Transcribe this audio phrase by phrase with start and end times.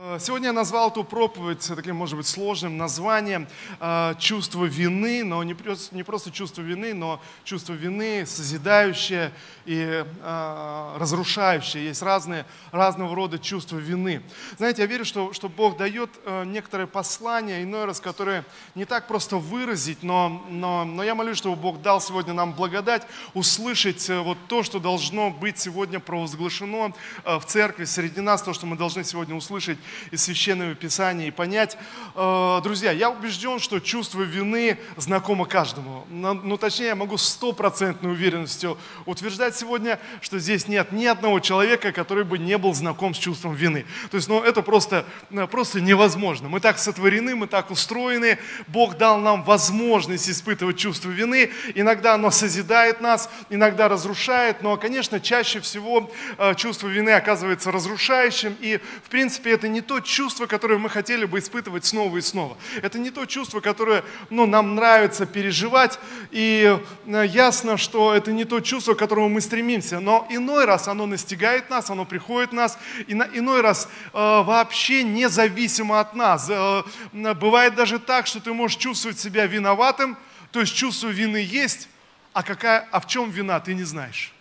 [0.00, 3.48] Э, сегодня я назвал эту проповедь таким, может быть, сложным названием
[3.80, 9.32] э, «Чувство вины», но не просто, не просто чувство вины, но чувство вины созидающее
[9.64, 11.86] и э, разрушающее.
[11.86, 14.22] Есть разные, разного рода чувства вины.
[14.56, 16.10] Знаете, я верю, что, что Бог дает
[16.44, 18.44] некоторые послания, иной раз, которые
[18.76, 23.04] не так просто выразить, но, но, но я молюсь, чтобы Бог дал сегодня нам благодать
[23.34, 26.92] услышать вот то, что должно быть сегодня провозглашено
[27.24, 29.78] в церкви, среди нас, то, что мы должны сегодня услышать
[30.10, 31.76] из Священного Писания и понять.
[32.14, 36.06] Э, друзья, я убежден, что чувство вины знакомо каждому.
[36.10, 42.24] Ну, точнее, я могу стопроцентной уверенностью утверждать сегодня, что здесь нет ни одного человека, который
[42.24, 43.84] бы не был знаком с чувством вины.
[44.10, 46.48] То есть, ну, это просто, э, просто невозможно.
[46.48, 48.38] Мы так сотворены, мы так устроены.
[48.66, 51.50] Бог дал нам возможность испытывать чувство вины.
[51.74, 58.56] Иногда оно созидает нас, иногда разрушает, но, конечно, чаще всего э, чувство вины оказывается разрушающим.
[58.60, 62.20] И, в принципе, это не не то чувство, которое мы хотели бы испытывать снова и
[62.20, 62.58] снова.
[62.82, 66.00] Это не то чувство, которое ну, нам нравится переживать.
[66.32, 66.76] И
[67.06, 70.00] э, ясно, что это не то чувство, к которому мы стремимся.
[70.00, 72.76] Но иной раз оно настигает нас, оно приходит в нас.
[73.06, 76.50] И на иной раз э, вообще независимо от нас.
[76.50, 76.82] Э,
[77.12, 80.18] бывает даже так, что ты можешь чувствовать себя виноватым,
[80.50, 81.88] то есть чувство вины есть,
[82.32, 84.32] а, какая, а в чем вина, ты не знаешь.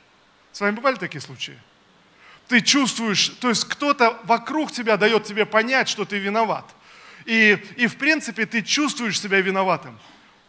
[0.51, 1.59] С вами бывали такие случаи?
[2.47, 6.65] Ты чувствуешь, то есть кто-то вокруг тебя дает тебе понять, что ты виноват.
[7.25, 9.99] И, и в принципе ты чувствуешь себя виноватым.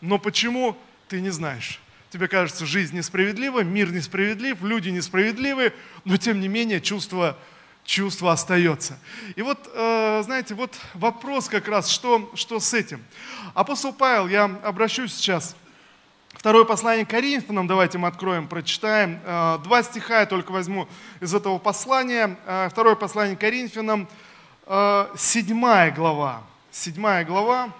[0.00, 0.76] Но почему,
[1.08, 1.80] ты не знаешь.
[2.10, 5.72] Тебе кажется, жизнь несправедлива, мир несправедлив, люди несправедливы,
[6.04, 7.36] но тем не менее чувство,
[7.84, 8.98] чувство остается.
[9.34, 13.04] И вот, э, знаете, вот вопрос как раз, что, что с этим.
[13.54, 15.56] Апостол Павел, я обращусь сейчас
[16.38, 19.18] Второе послание Коринфянам, давайте мы откроем, прочитаем.
[19.24, 20.86] Э, два стиха я только возьму
[21.20, 22.38] из этого послания.
[22.46, 24.06] Э, второе послание Коринфянам,
[24.66, 26.44] э, седьмая глава.
[26.70, 27.70] Седьмая глава,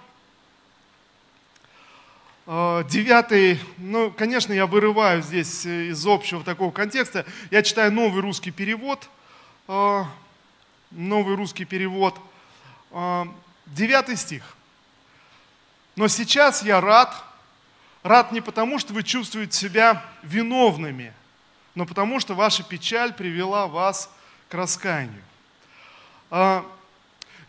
[2.45, 7.25] девятый, ну, конечно, я вырываю здесь из общего такого контекста.
[7.51, 9.07] Я читаю новый русский перевод,
[9.67, 12.19] новый русский перевод,
[13.67, 14.43] девятый стих.
[15.95, 17.15] Но сейчас я рад,
[18.03, 21.13] Рад не потому, что вы чувствуете себя виновными,
[21.75, 24.09] но потому, что ваша печаль привела вас
[24.47, 25.23] к раскаянию.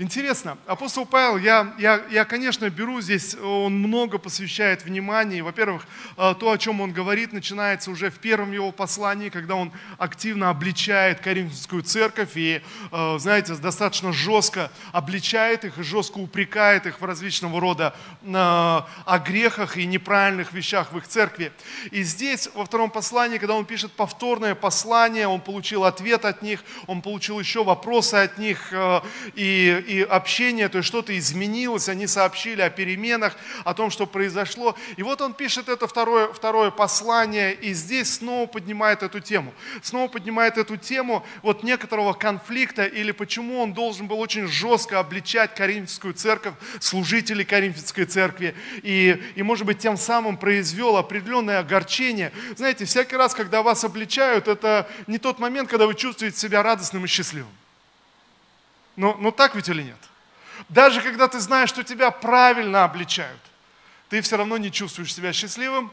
[0.00, 5.42] Интересно, апостол Павел, я, я, я, конечно, беру здесь, он много посвящает внимания.
[5.42, 9.72] Во-первых, э, то, о чем он говорит, начинается уже в первом его послании, когда он
[9.98, 17.02] активно обличает Коринфянскую церковь и, э, знаете, достаточно жестко обличает их и жестко упрекает их
[17.02, 21.52] в различного рода э, о грехах и неправильных вещах в их церкви.
[21.90, 26.64] И здесь, во втором послании, когда он пишет повторное послание, он получил ответ от них,
[26.86, 28.72] он получил еще вопросы от них,
[29.34, 34.76] и, и общение, то есть что-то изменилось, они сообщили о переменах, о том, что произошло.
[34.96, 39.52] И вот он пишет это второе, второе послание, и здесь снова поднимает эту тему.
[39.82, 45.56] Снова поднимает эту тему вот некоторого конфликта, или почему он должен был очень жестко обличать
[45.56, 52.30] Коринфянскую церковь, служителей Коринфянской церкви, и, и может быть, тем самым произвел определенное огорчение.
[52.56, 57.04] Знаете, всякий раз, когда вас обличают, это не тот момент, когда вы чувствуете себя радостным
[57.04, 57.50] и счастливым.
[59.00, 59.96] Ну, ну так ведь или нет?
[60.68, 63.40] Даже когда ты знаешь, что тебя правильно обличают,
[64.10, 65.90] ты все равно не чувствуешь себя счастливым,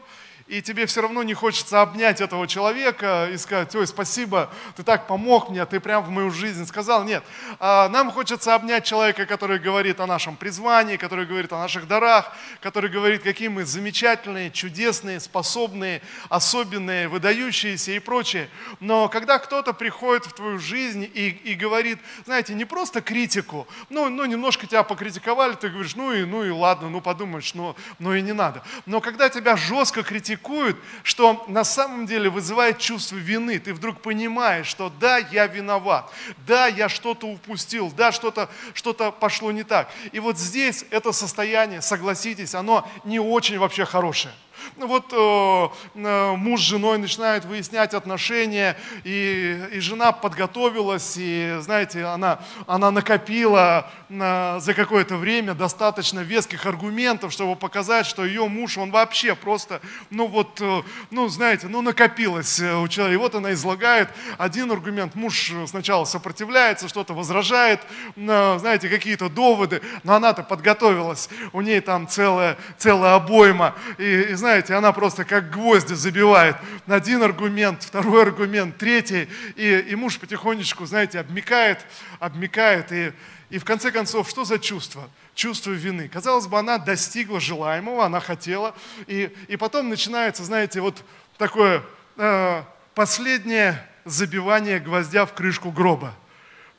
[0.48, 5.06] и тебе все равно не хочется обнять этого человека и сказать, ой, спасибо, ты так
[5.06, 7.04] помог мне, ты прям в мою жизнь сказал.
[7.04, 7.22] Нет,
[7.60, 12.34] а, нам хочется обнять человека, который говорит о нашем призвании, который говорит о наших дарах,
[12.60, 16.00] который говорит, какие мы замечательные, чудесные, способные,
[16.30, 18.48] особенные, выдающиеся и прочее.
[18.80, 24.08] Но когда кто-то приходит в твою жизнь и, и говорит, знаете, не просто критику, ну,
[24.08, 28.14] ну немножко тебя покритиковали, ты говоришь, ну и, ну и ладно, ну подумаешь, ну, ну
[28.14, 28.62] и не надо.
[28.86, 33.58] Но когда тебя жестко критикуют, критикуют, что на самом деле вызывает чувство вины.
[33.58, 36.10] Ты вдруг понимаешь, что да, я виноват,
[36.46, 39.88] да, я что-то упустил, да, что-то что пошло не так.
[40.12, 44.34] И вот здесь это состояние, согласитесь, оно не очень вообще хорошее.
[44.76, 52.04] Вот э, э, муж с женой начинают выяснять отношения, и, и жена подготовилась, и, знаете,
[52.04, 58.78] она, она накопила э, за какое-то время достаточно веских аргументов, чтобы показать, что ее муж,
[58.78, 63.14] он вообще просто, ну вот, э, ну знаете, ну накопилось у человека.
[63.14, 67.80] И вот она излагает один аргумент, муж сначала сопротивляется, что-то возражает,
[68.16, 74.47] знаете, какие-то доводы, но она-то подготовилась, у ней там целая, целая обойма, и, и знаете,
[74.48, 76.56] знаете, она просто как гвозди забивает.
[76.86, 79.28] Один аргумент, второй аргумент, третий.
[79.56, 81.84] И, и муж потихонечку, знаете, обмекает,
[82.18, 82.90] обмекает.
[82.90, 83.12] И,
[83.50, 85.10] и в конце концов, что за чувство?
[85.34, 86.08] Чувство вины.
[86.08, 88.74] Казалось бы, она достигла желаемого, она хотела.
[89.06, 91.04] И, и потом начинается, знаете, вот
[91.36, 91.82] такое
[92.16, 92.62] э,
[92.94, 96.14] последнее забивание гвоздя в крышку гроба.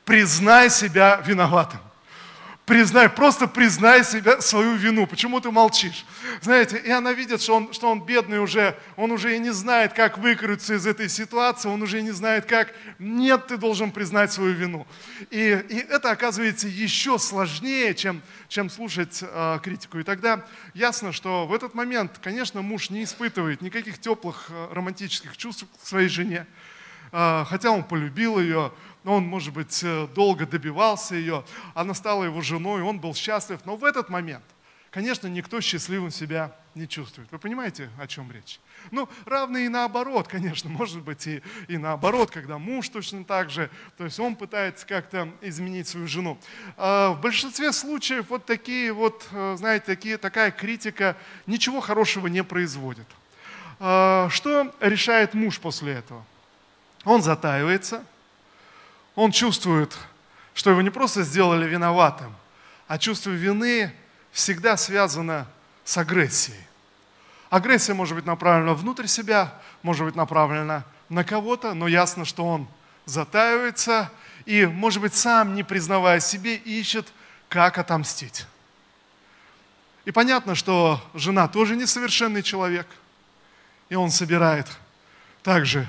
[0.04, 1.78] Признай себя виноватым.
[2.70, 5.04] Признай, просто признай себя, свою вину.
[5.08, 6.06] Почему ты молчишь?
[6.40, 9.92] Знаете, и она видит, что он, что он бедный уже, он уже и не знает,
[9.92, 12.72] как выкрутиться из этой ситуации, он уже не знает, как.
[13.00, 14.86] Нет, ты должен признать свою вину.
[15.32, 19.98] И, и это оказывается еще сложнее, чем, чем слушать э, критику.
[19.98, 25.36] И тогда ясно, что в этот момент, конечно, муж не испытывает никаких теплых э, романтических
[25.36, 26.46] чувств к своей жене.
[27.10, 28.70] Э, хотя он полюбил ее,
[29.04, 31.44] он, может быть, э, долго добивался ее,
[31.74, 34.44] она стала его женой, он был счастлив, но в этот момент,
[34.90, 37.30] конечно, никто счастливым себя не чувствует.
[37.32, 38.60] Вы понимаете, о чем речь?
[38.90, 43.70] Ну, равно и наоборот, конечно, может быть и, и наоборот, когда муж точно так же,
[43.96, 46.38] то есть он пытается как-то изменить свою жену.
[46.76, 52.44] А, в большинстве случаев вот такие вот, э, знаете, такие, такая критика ничего хорошего не
[52.44, 53.06] производит.
[53.78, 56.24] А, что решает муж после этого?
[57.04, 58.04] Он затаивается,
[59.14, 59.96] он чувствует,
[60.54, 62.34] что его не просто сделали виноватым,
[62.86, 63.94] а чувство вины
[64.32, 65.46] всегда связано
[65.84, 66.60] с агрессией.
[67.48, 69.52] Агрессия может быть направлена внутрь себя,
[69.82, 72.68] может быть направлена на кого-то, но ясно, что он
[73.06, 74.10] затаивается
[74.46, 77.08] и, может быть, сам, не признавая себе, ищет,
[77.48, 78.46] как отомстить.
[80.04, 82.86] И понятно, что жена тоже несовершенный человек,
[83.88, 84.66] и он собирает
[85.42, 85.86] также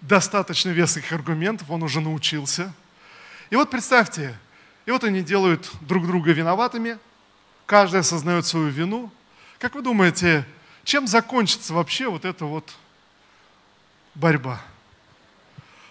[0.00, 2.72] достаточно веских аргументов, он уже научился.
[3.50, 4.38] И вот представьте,
[4.86, 6.98] и вот они делают друг друга виноватыми,
[7.66, 9.12] каждый осознает свою вину.
[9.58, 10.46] Как вы думаете,
[10.84, 12.74] чем закончится вообще вот эта вот
[14.14, 14.60] борьба?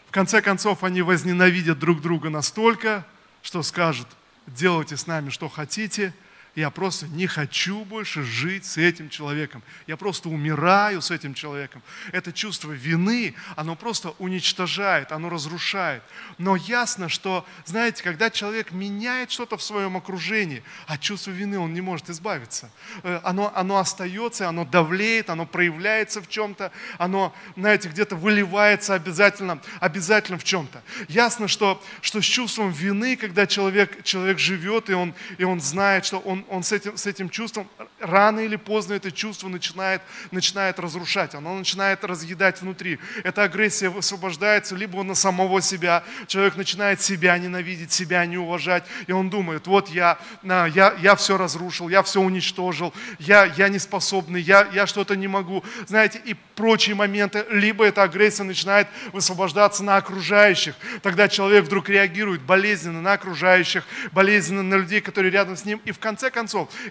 [0.07, 3.05] В конце концов, они возненавидят друг друга настолько,
[3.41, 4.07] что скажут,
[4.47, 6.13] делайте с нами что хотите–
[6.57, 9.62] я просто не хочу больше жить с этим человеком.
[9.86, 11.83] Я просто умираю с этим человеком.
[12.12, 16.01] Это чувство вины, оно просто уничтожает, оно разрушает.
[16.39, 21.75] Но ясно, что, знаете, когда человек меняет что-то в своем окружении, от чувства вины он
[21.75, 22.71] не может избавиться.
[23.04, 29.62] Э, оно, оно остается, оно давлеет, оно проявляется в чем-то, оно, знаете, где-то выливается обязательно,
[29.80, 30.81] обязательно в чем-то.
[31.07, 36.04] Ясно, что, что с чувством вины, когда человек, человек живет, и он, и он знает,
[36.04, 37.67] что он, он с этим, с этим чувством,
[37.99, 40.01] рано или поздно это чувство начинает,
[40.31, 42.99] начинает разрушать, оно начинает разъедать внутри.
[43.23, 49.11] Эта агрессия высвобождается либо на самого себя, человек начинает себя ненавидеть, себя не уважать, и
[49.11, 54.41] он думает, вот я, я, я все разрушил, я все уничтожил, я, я не способный,
[54.41, 59.97] я, я что-то не могу, знаете, и прочие моменты, либо эта агрессия начинает высвобождаться на
[59.97, 65.81] окружающих, тогда человек вдруг реагирует болезненно на окружающих, болезненно на людей, которые рядом с ним,
[65.85, 66.36] и в конце концов,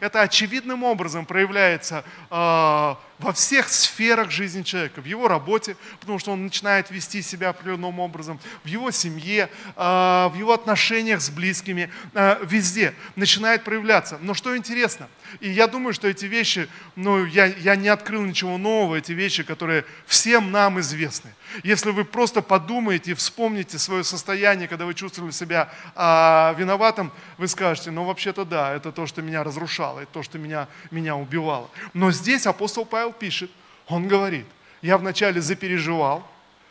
[0.00, 6.32] это очевидным образом проявляется э, во всех сферах жизни человека, в его работе, потому что
[6.32, 11.90] он начинает вести себя определенным образом, в его семье, а, в его отношениях с близкими,
[12.14, 14.18] а, везде начинает проявляться.
[14.20, 15.08] Но что интересно,
[15.40, 19.42] и я думаю, что эти вещи, ну, я, я не открыл ничего нового, эти вещи,
[19.42, 21.32] которые всем нам известны.
[21.62, 27.48] Если вы просто подумаете и вспомните свое состояние, когда вы чувствовали себя а, виноватым, вы
[27.48, 31.70] скажете, ну вообще-то да, это то, что меня разрушало, это то, что меня, меня убивало.
[31.94, 33.50] Но здесь апостол Павел пишет,
[33.88, 34.46] он говорит,
[34.82, 36.26] я вначале запереживал,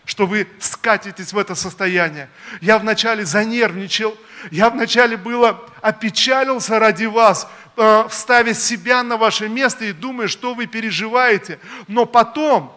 [0.05, 2.29] что вы скатитесь в это состояние.
[2.62, 4.15] Я вначале занервничал,
[4.51, 10.53] я вначале было опечалился ради вас, э, вставя себя на ваше место и думая, что
[10.53, 11.60] вы переживаете.
[11.88, 12.75] Но потом,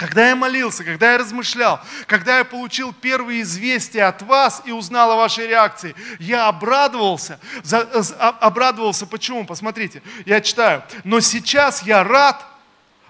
[0.00, 5.12] когда я молился, когда я размышлял, когда я получил первые известия от вас и узнал
[5.12, 7.38] о вашей реакции, я обрадовался.
[7.62, 8.00] За, э,
[8.40, 9.44] обрадовался почему?
[9.44, 10.82] Посмотрите, я читаю.
[11.04, 12.42] Но сейчас я рад,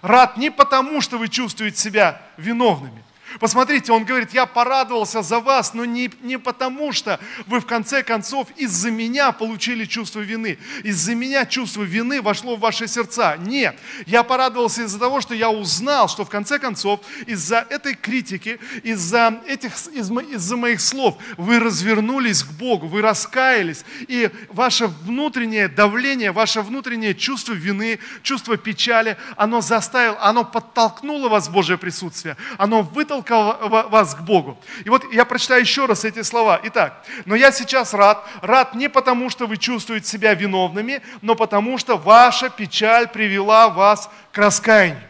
[0.03, 3.05] Рад не потому, что вы чувствуете себя виновными,
[3.39, 8.03] Посмотрите, он говорит, я порадовался за вас, но не, не потому, что вы в конце
[8.03, 10.59] концов из-за меня получили чувство вины.
[10.83, 13.37] Из-за меня чувство вины вошло в ваши сердца.
[13.39, 18.59] Нет, я порадовался из-за того, что я узнал, что в конце концов из-за этой критики,
[18.83, 25.69] из-за, этих, из, из-за моих слов вы развернулись к Богу, вы раскаялись, и ваше внутреннее
[25.69, 32.37] давление, ваше внутреннее чувство вины, чувство печали, оно заставило, оно подтолкнуло вас в Божье присутствие,
[32.59, 34.59] оно вытолкнуло вытолкал вас к Богу.
[34.85, 36.61] И вот я прочитаю еще раз эти слова.
[36.65, 38.27] Итак, но я сейчас рад.
[38.43, 44.11] Рад не потому, что вы чувствуете себя виновными, но потому, что ваша печаль привела вас
[44.33, 45.03] к раскаянию.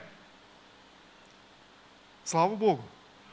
[2.24, 2.84] Слава Богу.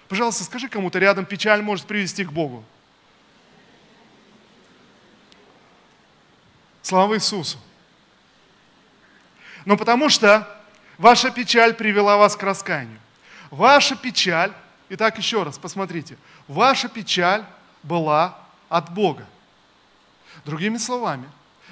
[0.08, 2.64] Пожалуйста, скажи кому-то рядом, печаль может привести к Богу.
[6.82, 7.58] Слава Иисусу.
[9.66, 10.48] Но потому что
[10.98, 13.00] ваша печаль привела вас к раскаянию.
[13.52, 14.54] Ваша печаль,
[14.90, 16.18] итак, еще раз, посмотрите,
[16.48, 17.44] ваша печаль
[17.84, 18.38] была
[18.70, 19.26] от Бога.
[20.46, 21.30] Другими словами,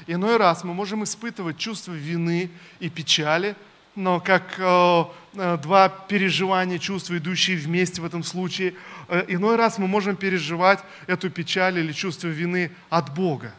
[0.08, 3.56] иной раз мы можем испытывать чувство вины и печали,
[3.96, 5.04] но как э,
[5.36, 8.76] э, два переживания, чувства, идущие вместе в этом случае,
[9.08, 13.54] э, иной раз мы можем переживать эту печаль или чувство вины от Бога.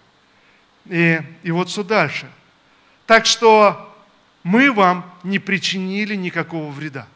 [0.85, 2.31] И, и вот что дальше.
[3.07, 3.95] Так что
[4.43, 7.07] мы вам не причинили никакого вреда.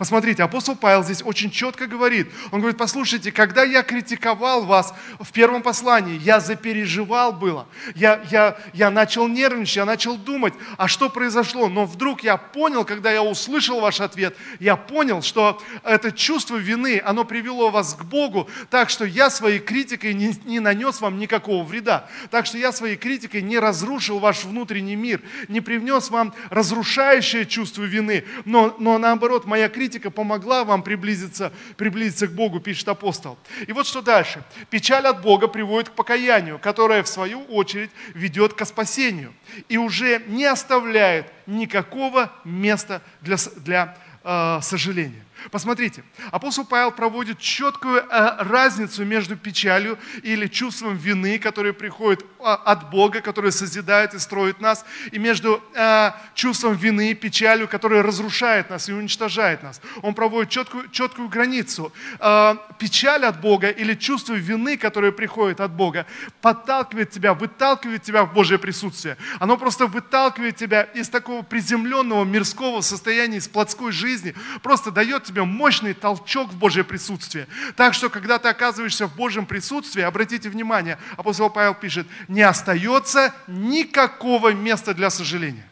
[0.00, 2.32] Посмотрите, апостол Павел здесь очень четко говорит.
[2.52, 7.66] Он говорит, послушайте, когда я критиковал вас в первом послании, я запереживал было.
[7.94, 11.68] Я, я, я начал нервничать, я начал думать, а что произошло?
[11.68, 17.02] Но вдруг я понял, когда я услышал ваш ответ, я понял, что это чувство вины,
[17.04, 21.62] оно привело вас к Богу, так что я своей критикой не, не нанес вам никакого
[21.62, 22.08] вреда.
[22.30, 27.82] Так что я своей критикой не разрушил ваш внутренний мир, не привнес вам разрушающее чувство
[27.82, 33.36] вины, но, но наоборот, моя критика критика помогла вам приблизиться, приблизиться к Богу, пишет апостол.
[33.66, 34.44] И вот что дальше.
[34.70, 39.32] Печаль от Бога приводит к покаянию, которое в свою очередь ведет к спасению
[39.68, 45.24] и уже не оставляет никакого места для, для э, сожаления.
[45.50, 52.54] Посмотрите, апостол Павел проводит четкую э, разницу между печалью или чувством вины, которое приходит а,
[52.54, 58.02] от Бога, которое созидает и строит нас, и между э, чувством вины и печалью, которое
[58.02, 59.80] разрушает нас и уничтожает нас.
[60.02, 61.92] Он проводит четкую, четкую границу.
[62.18, 66.06] Э, печаль от Бога или чувство вины, которое приходит от Бога,
[66.40, 69.16] подталкивает тебя, выталкивает тебя в Божье присутствие.
[69.38, 75.44] Оно просто выталкивает тебя из такого приземленного мирского состояния, из плотской жизни, просто дает тебе
[75.44, 77.46] мощный толчок в Божье присутствие.
[77.76, 83.32] Так что, когда ты оказываешься в Божьем присутствии, обратите внимание, апостол Павел пишет, не остается
[83.46, 85.66] никакого места для сожаления.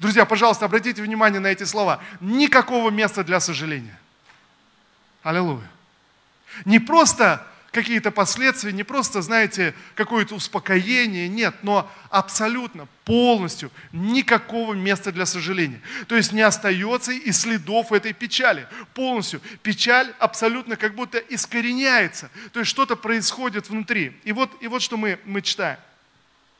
[0.00, 2.00] Друзья, пожалуйста, обратите внимание на эти слова.
[2.20, 3.98] Никакого места для сожаления.
[5.22, 5.70] Аллилуйя.
[6.64, 15.10] Не просто какие-то последствия, не просто, знаете, какое-то успокоение, нет, но абсолютно, полностью никакого места
[15.12, 15.80] для сожаления.
[16.06, 18.66] То есть не остается и следов этой печали.
[18.94, 19.40] Полностью.
[19.62, 22.30] Печаль абсолютно как будто искореняется.
[22.52, 24.16] То есть что-то происходит внутри.
[24.24, 25.78] И вот, и вот что мы, мы читаем.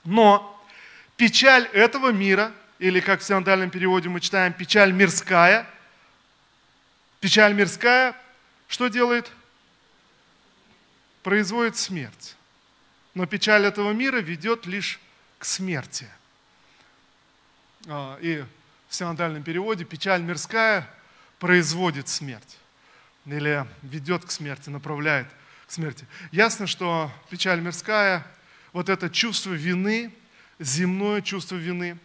[0.05, 0.61] Но
[1.17, 5.67] печаль этого мира, или как в синодальном переводе мы читаем, печаль мирская,
[7.21, 8.17] печаль мирская,
[8.69, 9.31] что делает?
[11.25, 12.37] Производит смерть.
[13.15, 15.01] Но печаль этого мира ведет лишь
[15.39, 16.07] к смерти.
[17.89, 18.45] А, и
[18.89, 20.89] в синодальном переводе печаль мирская
[21.41, 22.59] производит смерть.
[23.27, 25.27] Или ведет к смерти, направляет
[25.67, 26.07] к смерти.
[26.31, 28.27] Ясно, что печаль мирская,
[28.73, 30.13] вот это чувство вины,
[30.59, 31.97] земное чувство вины,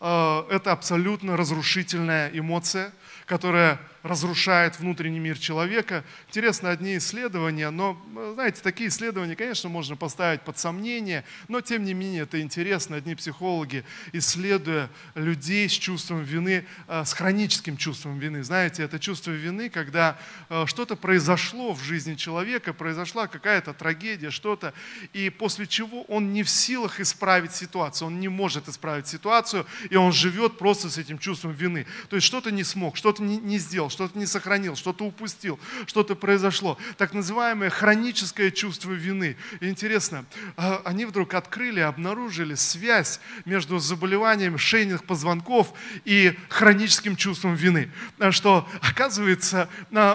[0.00, 2.92] а, это абсолютно разрушительная эмоция,
[3.26, 6.04] которая разрушает внутренний мир человека.
[6.28, 7.98] Интересно, одни исследования, но,
[8.34, 12.96] знаете, такие исследования, конечно, можно поставить под сомнение, но, тем не менее, это интересно.
[12.96, 19.30] Одни психологи, исследуя людей с чувством вины, э, с хроническим чувством вины, знаете, это чувство
[19.30, 20.18] вины, когда
[20.50, 24.74] э, что-то произошло в жизни человека, произошла какая-то трагедия, что-то,
[25.14, 29.96] и после чего он не в силах исправить ситуацию, он не может исправить ситуацию, и
[29.96, 31.86] он живет просто с этим чувством вины.
[32.10, 36.14] То есть что-то не смог, что-то не, не сделал, что-то не сохранил, что-то упустил, что-то
[36.14, 36.78] произошло.
[36.96, 39.36] Так называемое хроническое чувство вины.
[39.60, 40.24] И интересно,
[40.56, 45.72] а, они вдруг открыли, обнаружили связь между заболеванием шейных позвонков
[46.04, 47.90] и хроническим чувством вины.
[48.18, 49.68] А что, оказывается,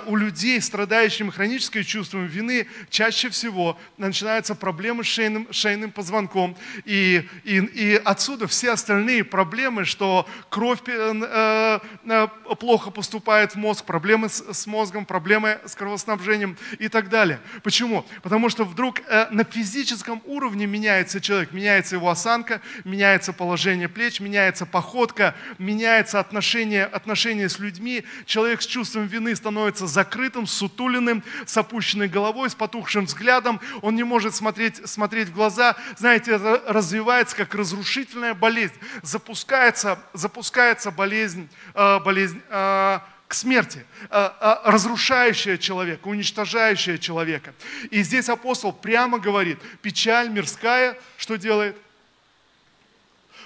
[0.06, 6.56] у людей, страдающих хроническим чувством вины, чаще всего начинаются проблемы с шейным, шейным позвонком.
[6.86, 12.28] И, и, и отсюда все остальные проблемы, что кровь э, э,
[12.60, 17.40] плохо поступает в мозг, проблемы с, с мозгом, проблемы с кровоснабжением и так далее.
[17.64, 18.06] Почему?
[18.22, 24.20] Потому что вдруг э, на физическом уровне меняется человек, меняется его осанка, меняется положение плеч,
[24.20, 28.06] меняется походка, меняется отношение, отношение с людьми.
[28.26, 33.60] Человек с чувством вины становится закрытым, сутуленным, с опущенной головой, с потухшим взглядом.
[33.82, 35.76] Он не может смотреть, смотреть в глаза.
[35.98, 38.76] Знаете, это развивается как разрушительная болезнь.
[39.02, 42.79] Запускается, запускается болезнь, э, болезнь э,
[43.28, 47.54] к смерти, разрушающая человека, уничтожающая человека.
[47.92, 51.78] И здесь апостол прямо говорит, печаль мирская, что делает?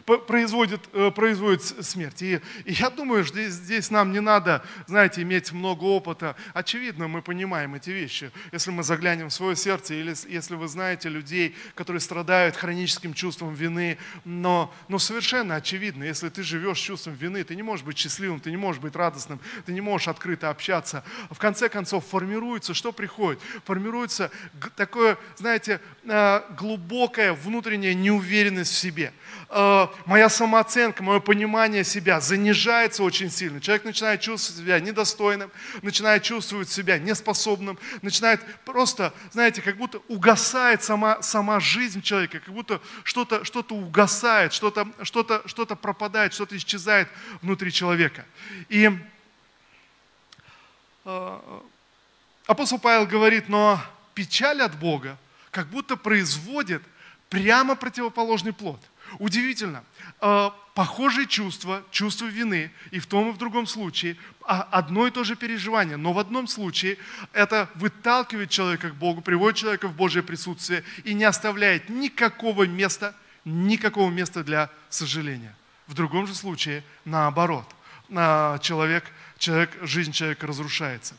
[0.06, 2.22] Производит, э, производит смерть.
[2.22, 6.36] И, и я думаю, что здесь, здесь нам не надо, знаете, иметь много опыта.
[6.54, 8.32] Очевидно, мы понимаем эти вещи.
[8.52, 13.54] Если мы заглянем в свое сердце, или если вы знаете людей, которые страдают хроническим чувством
[13.54, 18.40] вины, но, но совершенно очевидно, если ты живешь чувством вины, ты не можешь быть счастливым,
[18.40, 21.04] ты не можешь быть радостным, ты не можешь открыто общаться.
[21.30, 23.40] В конце концов, формируется, что приходит?
[23.66, 24.32] Формируется
[24.76, 29.14] такое, знаете, э, глубокая внутренняя неуверенность в себе
[29.50, 33.60] э, моя самооценка, мое понимание себя занижается очень сильно.
[33.60, 40.84] Человек начинает чувствовать себя недостойным, начинает чувствовать себя неспособным, начинает просто, знаете, как будто угасает
[40.84, 46.34] сама, сама жизнь человека, как будто что-то что угасает, что-то что -то, что -то пропадает,
[46.34, 47.08] что-то исчезает
[47.42, 48.26] внутри человека.
[48.70, 48.92] И
[51.06, 51.40] э,
[52.48, 53.82] апостол Павел говорит, но
[54.14, 55.18] печаль от Бога
[55.52, 56.82] как будто производит
[57.30, 58.80] прямо противоположный плод.
[59.20, 59.84] Удивительно.
[60.20, 65.12] А, похожие чувства, чувство вины, и в том и в другом случае а, одно и
[65.12, 66.98] то же переживание, но в одном случае
[67.32, 73.16] это выталкивает человека к Богу, приводит человека в Божье присутствие и не оставляет никакого места,
[73.46, 75.56] никакого места для сожаления.
[75.88, 77.66] В другом же случае наоборот.
[78.62, 79.06] Человек,
[79.44, 81.16] человек, жизнь человека разрушается.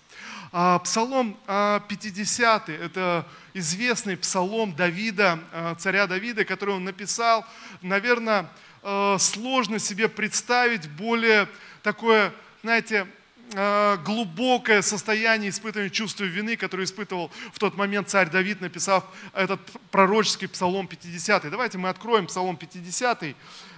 [0.53, 7.45] А, псалом 50– это известный псалом Давида, царя Давида, который он написал,
[7.83, 8.49] наверное,
[8.87, 11.49] Э, сложно себе представить более
[11.83, 13.07] такое, знаете,
[13.55, 19.59] э, глубокое состояние испытывания чувства вины, которое испытывал в тот момент царь Давид, написав этот
[19.91, 21.51] пророческий псалом 50.
[21.51, 23.35] Давайте мы откроем псалом 50.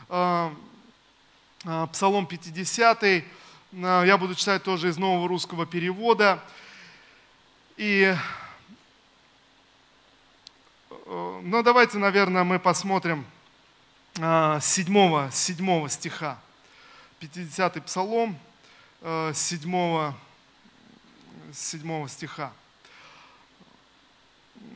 [0.08, 0.50] Э,
[1.92, 3.24] псалом 50.
[3.72, 6.42] Я буду читать тоже из нового русского перевода.
[7.76, 8.14] И
[11.06, 13.24] ну, давайте, наверное, мы посмотрим–
[14.16, 16.38] 7, 7 стиха.
[17.20, 18.38] 50-й псалом,
[19.02, 20.12] 7,
[21.52, 22.52] 7 стиха.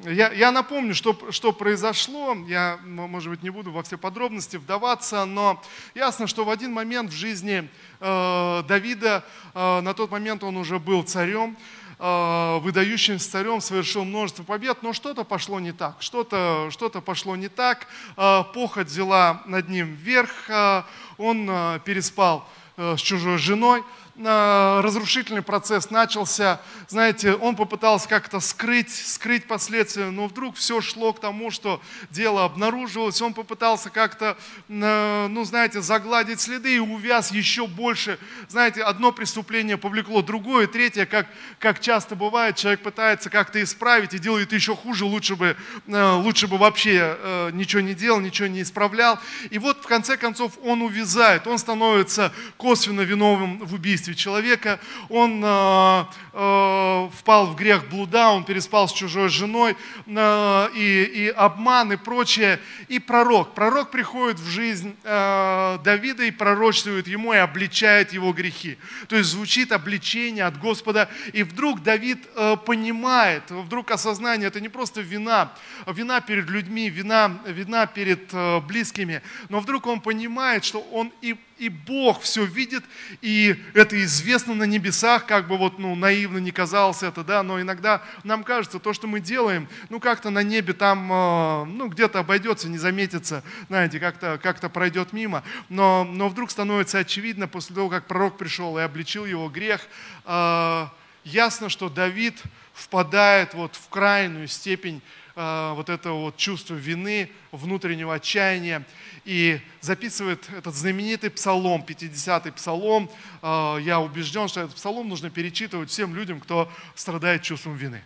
[0.04, 2.34] Я, я напомню, что, что произошло.
[2.46, 5.62] Я, может быть, не буду во все подробности вдаваться, но
[5.94, 7.68] ясно, что в один момент в жизни
[8.00, 11.56] э, Давида, э, на тот момент он уже был царем,
[12.02, 17.48] Э, выдающимся царем, совершил множество побед, но что-то пошло не так, что-то что пошло не
[17.48, 20.82] так, э, похоть взяла над ним вверх, э,
[21.18, 21.46] он
[21.84, 23.84] переспал с чужой женой,
[24.22, 26.60] разрушительный процесс начался.
[26.88, 31.80] Знаете, он попытался как-то скрыть, скрыть последствия, но вдруг все шло к тому, что
[32.10, 33.22] дело обнаруживалось.
[33.22, 34.36] Он попытался как-то,
[34.68, 38.18] ну, знаете, загладить следы и увяз еще больше.
[38.48, 41.26] Знаете, одно преступление повлекло другое, третье, как,
[41.58, 45.56] как часто бывает, человек пытается как-то исправить и делает еще хуже, лучше бы,
[45.86, 49.18] лучше бы вообще э, ничего не делал, ничего не исправлял.
[49.50, 54.80] И вот в конце концов он увязает, он становится косвенно виновным в убийстве убийстве человека,
[55.08, 61.28] он э, э, впал в грех блуда, он переспал с чужой женой, э, и, и
[61.28, 62.58] обман и прочее.
[62.88, 68.78] И пророк, пророк приходит в жизнь э, Давида и пророчествует ему и обличает его грехи.
[69.08, 74.68] То есть звучит обличение от Господа, и вдруг Давид э, понимает, вдруг осознание, это не
[74.68, 75.52] просто вина,
[75.86, 81.36] вина перед людьми, вина, вина перед э, близкими, но вдруг он понимает, что он и
[81.60, 82.82] и Бог все видит,
[83.20, 87.60] и это известно на небесах, как бы вот, ну, наивно не казалось это, да, но
[87.60, 92.20] иногда нам кажется, то, что мы делаем, ну, как-то на небе там, э, ну, где-то
[92.20, 97.90] обойдется, не заметится, знаете, как-то как пройдет мимо, но, но вдруг становится очевидно, после того,
[97.90, 99.82] как пророк пришел и обличил его грех,
[100.24, 100.86] э,
[101.24, 102.42] ясно, что Давид
[102.72, 105.02] впадает вот в крайнюю степень
[105.36, 108.84] э, вот этого вот чувства вины, внутреннего отчаяния
[109.24, 113.10] и записывает этот знаменитый псалом, 50-й псалом.
[113.42, 118.02] Э, я убежден, что этот псалом нужно перечитывать всем людям, кто страдает чувством вины.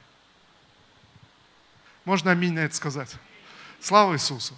[2.04, 3.14] Можно аминь на это сказать.
[3.80, 4.54] Слава Иисусу.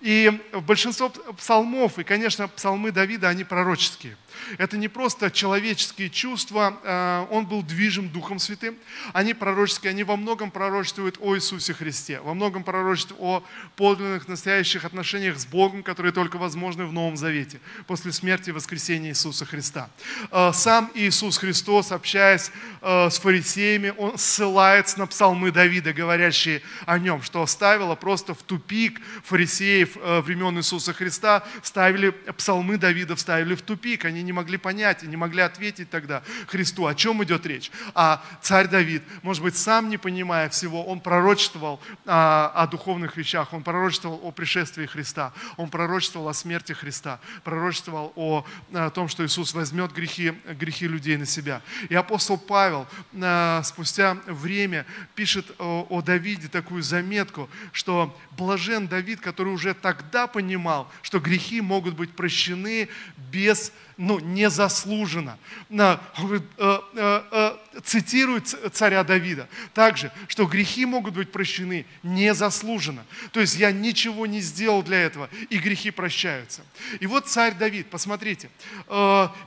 [0.00, 4.16] И большинство псалмов, и, конечно, псалмы Давида, они пророческие–
[4.58, 8.76] это не просто человеческие чувства, э, он был движим Духом Святым.
[9.12, 13.44] Они пророческие, они во многом пророчествуют о Иисусе Христе, во многом пророчествуют о
[13.76, 19.10] подлинных настоящих отношениях с Богом, которые только возможны в Новом Завете, после смерти и воскресения
[19.10, 19.90] Иисуса Христа.
[20.30, 26.98] Э, сам Иисус Христос, общаясь э, с фарисеями, он ссылается на псалмы Давида, говорящие о
[26.98, 33.16] нем, что оставило просто в тупик фарисеев фарисеев э, времен Иисуса Христа ставили псалмы Давида,
[33.16, 34.04] вставили в тупик.
[34.04, 37.70] Они не могли понять и не могли ответить тогда Христу, о чем идет речь.
[37.94, 43.52] А царь Давид, может быть, сам не понимая всего, он пророчествовал о, о духовных вещах,
[43.52, 49.24] он пророчествовал о пришествии Христа, он пророчествовал о смерти Христа, пророчествовал о, о том, что
[49.24, 51.62] Иисус возьмет грехи, грехи людей на себя.
[51.88, 59.20] И апостол Павел э, спустя время пишет о, о Давиде такую заметку, что блажен Давид,
[59.20, 62.88] который уже тогда понимал, что грехи могут быть прощены
[63.30, 65.38] без ну, незаслуженно.
[65.68, 73.04] Э, э, э, цитирует царя Давида также, что грехи могут быть прощены незаслуженно.
[73.32, 76.62] То есть я ничего не сделал для этого, и грехи прощаются.
[76.98, 78.50] И вот царь Давид, посмотрите,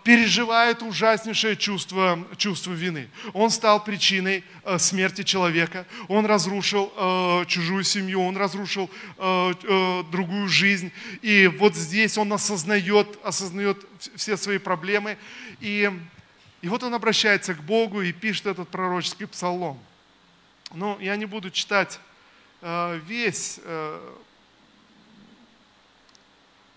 [0.03, 3.09] переживает ужаснейшее чувство, чувство вины.
[3.33, 4.43] Он стал причиной
[4.77, 10.91] смерти человека, он разрушил чужую семью, он разрушил другую жизнь.
[11.21, 13.85] И вот здесь он осознает, осознает
[14.15, 15.17] все свои проблемы.
[15.59, 15.91] И,
[16.61, 19.79] и вот он обращается к Богу и пишет этот пророческий псалом.
[20.71, 21.99] Ну, я не буду читать
[22.61, 24.13] э, весь э,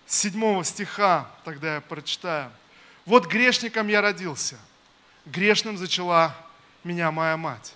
[0.07, 2.51] седьмого стиха, тогда я прочитаю.
[3.05, 4.59] «Вот грешником я родился,
[5.27, 6.37] грешным зачала
[6.85, 7.75] меня моя мать.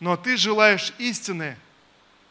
[0.00, 1.56] Но ты желаешь истины,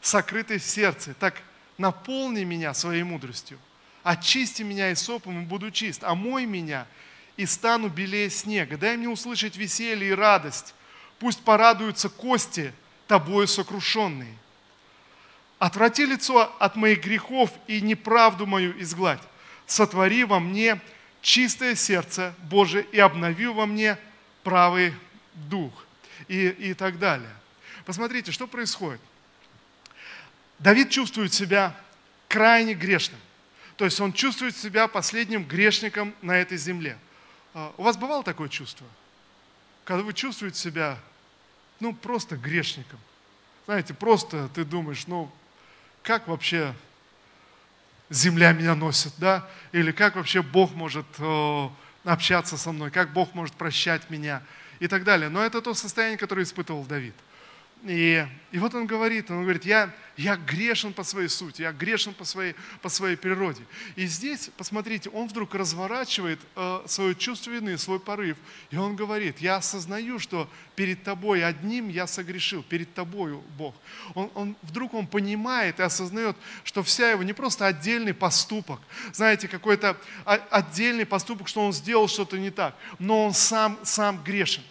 [0.02, 1.42] сокрытой в сердце, так
[1.78, 3.60] наполни меня своей мудростью
[4.04, 6.86] очисти меня и сопом, и буду чист, омой меня,
[7.38, 8.78] и стану белее снега.
[8.78, 10.76] Дай мне услышать веселье и радость.
[11.20, 12.74] Пусть порадуются кости,
[13.08, 14.36] тобою сокрушенные.
[15.60, 19.22] Отврати лицо от моих грехов и неправду мою изгладь.
[19.66, 20.82] Сотвори во мне
[21.22, 23.98] чистое сердце Божие и обнови во мне
[24.44, 24.94] правый
[25.34, 25.72] дух.
[26.28, 27.30] И, и так далее.
[27.86, 29.02] Посмотрите, что происходит.
[30.60, 31.76] Давид чувствует себя
[32.28, 33.20] крайне грешным.
[33.84, 36.98] То есть он чувствует себя последним грешником на этой земле.
[37.54, 38.88] А, у вас бывало такое чувство?
[39.84, 40.98] Когда вы чувствуете себя,
[41.82, 42.98] ну, просто грешником.
[43.66, 45.30] Знаете, просто ты думаешь, ну,
[46.02, 46.74] как вообще
[48.10, 49.50] земля меня носит, да?
[49.74, 51.06] Или как вообще Бог может
[52.06, 54.44] общаться со мной, как Бог может прощать меня
[54.80, 55.28] и так далее.
[55.28, 57.16] Но это то состояние, которое испытывал Давид.
[57.86, 62.14] И, и вот он говорит, он говорит, я, я грешен по своей сути, я грешен
[62.14, 63.62] по своей, по своей природе.
[63.98, 68.38] И здесь, посмотрите, он вдруг разворачивает э, свое чувство вины, свой порыв,
[68.72, 73.76] и он говорит, я осознаю, что перед тобой одним я согрешил, перед тобою, Бог.
[74.16, 78.80] Он, он, вдруг он понимает и осознает, что вся его не просто отдельный поступок,
[79.12, 84.64] знаете, какой-то отдельный поступок, что он сделал что-то не так, но он сам, сам грешен.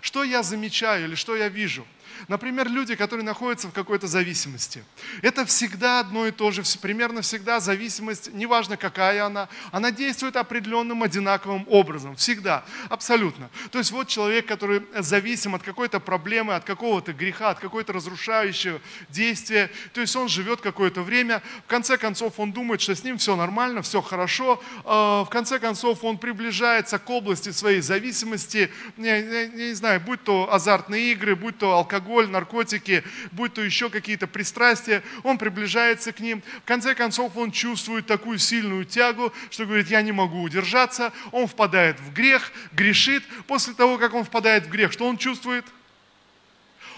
[0.00, 1.86] Что я замечаю или что я вижу–
[2.28, 4.82] Например, люди, которые находятся в какой-то зависимости.
[5.22, 11.02] Это всегда одно и то же, примерно всегда зависимость, неважно какая она, она действует определенным
[11.02, 13.50] одинаковым образом, всегда, абсолютно.
[13.70, 18.80] То есть вот человек, который зависим от какой-то проблемы, от какого-то греха, от какой-то разрушающего
[19.08, 23.18] действия, то есть он живет какое-то время, в конце концов он думает, что с ним
[23.18, 29.22] все нормально, все хорошо, а, в конце концов он приближается к области своей зависимости, не,
[29.22, 33.90] не, не знаю, будь то азартные игры, будь то алкоголь, алкоголь, наркотики, будь то еще
[33.90, 36.42] какие-то пристрастия, он приближается к ним.
[36.62, 41.12] В конце концов, он чувствует такую сильную тягу, что говорит, я не могу удержаться.
[41.32, 43.24] Он впадает в грех, грешит.
[43.46, 45.64] После того, как он впадает в грех, что он чувствует?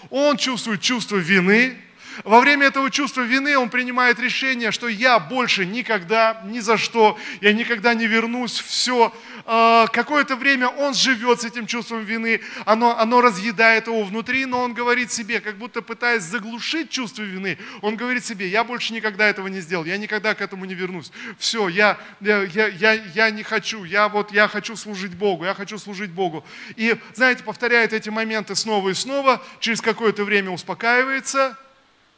[0.09, 1.77] Он чувствует чувство вины,
[2.23, 7.17] во время этого чувства вины он принимает решение, что я больше никогда, ни за что,
[7.39, 9.13] я никогда не вернусь, все.
[9.51, 14.61] А, какое-то время он живет с этим чувством вины, оно, оно разъедает его внутри, но
[14.61, 19.27] он говорит себе, как будто пытаясь заглушить чувство вины, он говорит себе, я больше никогда
[19.27, 21.11] этого не сделал, я никогда к этому не вернусь.
[21.39, 25.79] Все, я, я, я, я не хочу, я вот я хочу служить Богу, я хочу
[25.79, 26.45] служить Богу.
[26.75, 31.57] И, знаете, повторяет эти моменты снова и снова, через какое-то время успокаивается,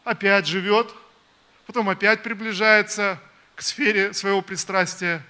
[0.03, 0.93] опять живет,
[1.65, 3.21] потом опять приближается
[3.55, 5.23] к сфере своего пристрастия,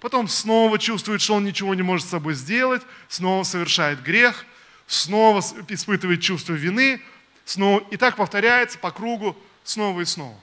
[0.00, 4.44] потом снова чувствует, что он ничего не может с собой сделать, снова совершает грех,
[4.86, 7.00] снова испытывает чувство вины,
[7.44, 10.38] снова, и так повторяется по кругу снова и снова.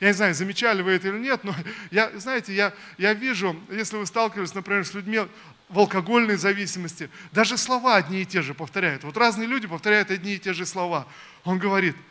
[0.00, 1.54] Я не знаю, замечали вы это или нет, но
[1.90, 5.20] я, знаете, я, я вижу, если вы сталкивались, например, с людьми
[5.68, 9.04] в алкогольной зависимости, даже слова одни и те же повторяют.
[9.04, 11.06] Вот разные люди повторяют одни и те же слова.
[11.44, 11.96] Он говорит–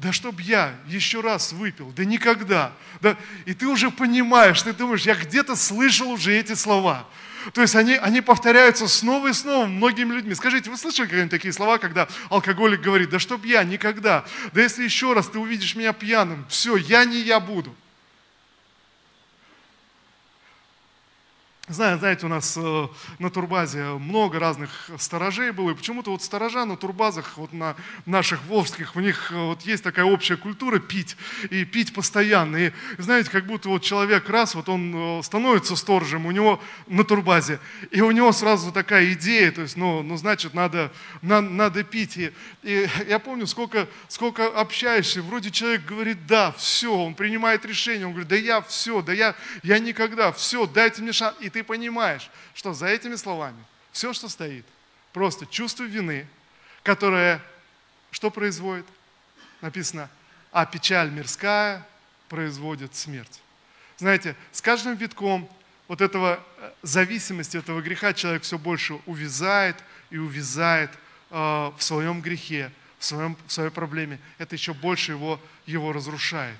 [0.00, 2.72] да чтоб я еще раз выпил, да никогда.
[3.02, 7.06] Да, и ты уже понимаешь, ты думаешь, я где-то слышал уже эти слова.
[7.52, 10.34] То есть они, они повторяются снова и снова многими людьми.
[10.34, 14.84] Скажите, вы слышали когда-нибудь такие слова, когда алкоголик говорит, да чтоб я никогда, да если
[14.84, 17.74] еще раз ты увидишь меня пьяным, все, я не я буду.
[21.72, 26.76] Знаете, у нас э, на турбазе много разных сторожей было, и почему-то вот сторожа на
[26.76, 31.16] турбазах, вот на наших волжских, у них э, вот есть такая общая культура пить,
[31.50, 32.56] и пить постоянно.
[32.56, 37.04] И знаете, как будто вот человек раз, вот он э, становится сторожем, у него на
[37.04, 40.90] турбазе, и у него сразу такая идея, то есть, ну, ну значит, надо,
[41.22, 42.16] на, надо пить.
[42.16, 48.06] И, и я помню, сколько, сколько общаешься, вроде человек говорит, да, все, он принимает решение,
[48.06, 51.36] он говорит, да я все, да я, я никогда, все, дайте мне шанс.
[51.40, 54.64] И ты ты понимаешь, что за этими словами все, что стоит,
[55.12, 56.26] просто чувство вины,
[56.82, 57.42] которое
[58.10, 58.86] что производит?
[59.60, 60.08] Написано,
[60.52, 61.86] а печаль мирская
[62.30, 63.42] производит смерть.
[63.98, 65.50] Знаете, с каждым витком
[65.86, 69.76] вот этого э, зависимости, этого греха человек все больше увязает
[70.08, 70.90] и увязает
[71.28, 74.18] э, в своем грехе, в, своем, в своей проблеме.
[74.38, 76.56] Это еще больше его, его разрушает.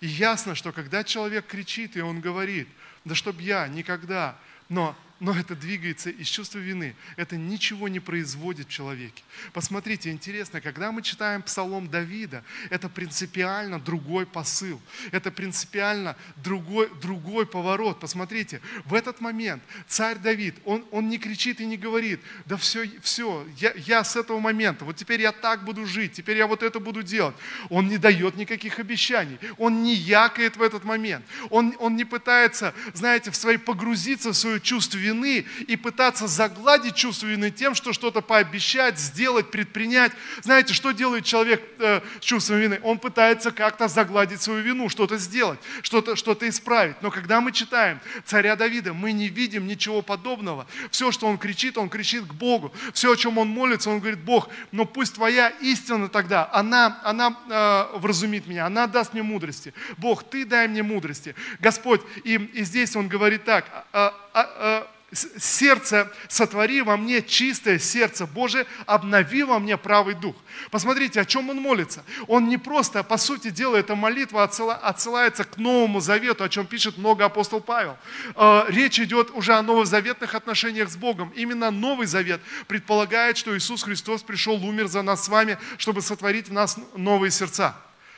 [0.00, 2.66] И ясно, что когда человек кричит, и он говорит,
[3.08, 4.36] да чтоб я никогда,
[4.68, 6.94] но но это двигается из чувства вины.
[7.16, 9.22] Это ничего не производит в человеке.
[9.52, 14.80] Посмотрите, интересно, когда мы читаем Псалом Давида, это принципиально другой посыл.
[15.10, 17.98] Это принципиально другой, другой поворот.
[17.98, 22.88] Посмотрите, в этот момент царь Давид, он, он не кричит и не говорит, да все,
[23.02, 26.62] все я, я с этого момента, вот теперь я так буду жить, теперь я вот
[26.62, 27.34] это буду делать.
[27.70, 29.38] Он не дает никаких обещаний.
[29.56, 31.24] Он не якает в этот момент.
[31.50, 36.94] Он, он не пытается, знаете, в своей погрузиться в свое чувство вины и пытаться загладить
[36.94, 40.12] чувство вины тем, что что-то пообещать, сделать, предпринять.
[40.42, 42.80] Знаете, что делает человек э, с чувством вины?
[42.82, 47.00] Он пытается как-то загладить свою вину, что-то сделать, что-то что исправить.
[47.02, 50.66] Но когда мы читаем царя Давида, мы не видим ничего подобного.
[50.90, 52.72] Все, что он кричит, он кричит к Богу.
[52.92, 57.36] Все, о чем он молится, он говорит, Бог, но пусть твоя истина тогда, она, она
[57.48, 59.74] э, вразумит меня, она даст мне мудрости.
[59.96, 61.34] Бог, ты дай мне мудрости.
[61.60, 67.78] Господь, и, и здесь он говорит так, а, а, а, сердце, сотвори во мне чистое
[67.78, 70.36] сердце Божие, обнови во мне правый дух.
[70.70, 72.04] Посмотрите, о чем он молится.
[72.26, 76.98] Он не просто, по сути дела, эта молитва отсылается к Новому Завету, о чем пишет
[76.98, 77.96] много апостол Павел.
[78.34, 81.32] Э, речь идет уже о новозаветных отношениях с Богом.
[81.34, 86.48] Именно Новый Завет предполагает, что Иисус Христос пришел, умер за нас с вами, чтобы сотворить
[86.48, 87.76] в нас новые сердца.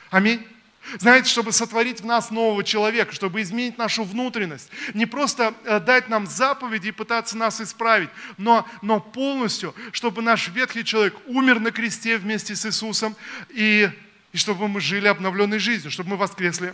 [0.09, 0.45] Аминь.
[0.99, 4.69] Знаете, чтобы сотворить в нас нового человека, чтобы изменить нашу внутренность.
[4.93, 10.49] Не просто э, дать нам заповеди и пытаться нас исправить, но, но полностью, чтобы наш
[10.49, 13.15] ветхий человек умер на кресте вместе с Иисусом,
[13.49, 13.89] и,
[14.33, 16.73] и чтобы мы жили обновленной жизнью, чтобы мы воскресли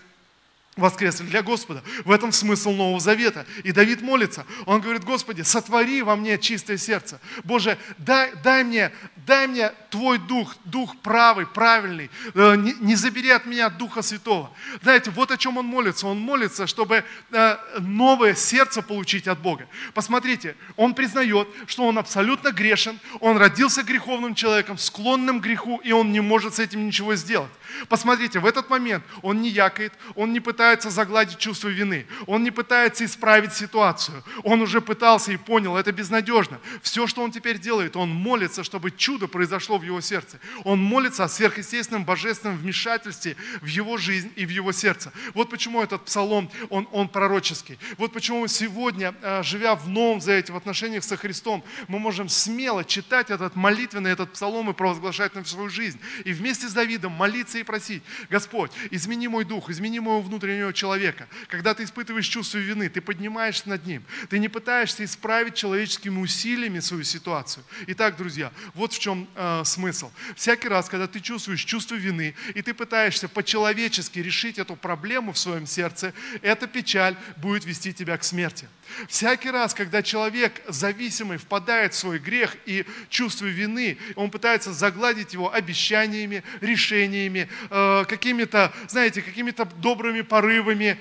[0.78, 1.84] воскресли для Господа.
[2.06, 3.46] В этом смысл Нового Завета.
[3.64, 4.46] И Давид молится.
[4.66, 7.20] Он говорит, Господи, сотвори во мне чистое сердце.
[7.44, 8.92] Боже, дай, дай, мне,
[9.26, 12.10] дай мне Твой Дух, Дух правый, правильный.
[12.34, 14.52] Э, не, не забери от меня Духа Святого.
[14.82, 16.08] Знаете, вот о чем он молится.
[16.08, 19.68] Он молится, чтобы э, новое сердце получить от Бога.
[19.94, 25.92] Посмотрите, он признает, что он абсолютно грешен, он родился греховным человеком, склонным к греху, и
[25.92, 27.52] он не может с этим ничего сделать.
[27.90, 32.52] Посмотрите, в этот момент он не якает, он не пытается загладить чувство вины, он не
[32.52, 34.24] пытается исправить ситуацию.
[34.44, 36.60] Он уже пытался и понял, это безнадежно.
[36.82, 40.40] Все, что он теперь делает, он молится, чтобы чудо произошло в его сердце.
[40.64, 45.12] Он молится о сверхъестественном божественном вмешательстве в его жизнь и в его сердце.
[45.34, 47.78] Вот почему этот псалом, он, он пророческий.
[47.98, 52.84] Вот почему сегодня, э, живя в Новом Завете, в отношениях со Христом, мы можем смело
[52.84, 56.00] читать этот молитвенный, этот псалом и провозглашать на свою жизнь.
[56.26, 60.74] И вместе с Давидом молиться молиться и просить, Господь, измени мой дух, измени моего внутреннего
[60.74, 61.28] человека.
[61.48, 64.04] Когда ты испытываешь чувство вины, ты поднимаешься над ним.
[64.30, 67.64] Ты не пытаешься исправить человеческими усилиями свою ситуацию.
[67.88, 70.12] Итак, друзья, вот в чем э, смысл.
[70.36, 75.38] Всякий раз, когда ты чувствуешь чувство вины, и ты пытаешься по-человечески решить эту проблему в
[75.38, 78.68] своем сердце, эта печаль будет вести тебя к смерти.
[79.08, 85.34] Всякий раз, когда человек зависимый впадает в свой грех и чувство вины, он пытается загладить
[85.34, 90.98] его обещаниями, решениями, э, какими-то, знаете, какими-то добрыми порывами,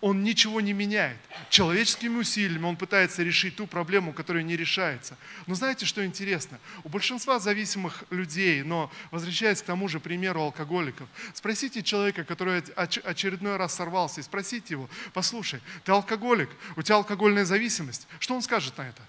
[0.00, 1.18] он ничего не меняет.
[1.50, 5.16] Человеческими усилиями он пытается решить ту проблему, которая не решается.
[5.46, 6.60] Но знаете, что интересно?
[6.84, 12.60] У большинства зависимых людей, но возвращаясь к тому же примеру алкоголиков, спросите человека, который
[13.04, 18.06] очередной раз сорвался, и спросите его, послушай, ты алкоголик, у тебя алкогольная зависимость.
[18.20, 19.02] Что он скажет на это?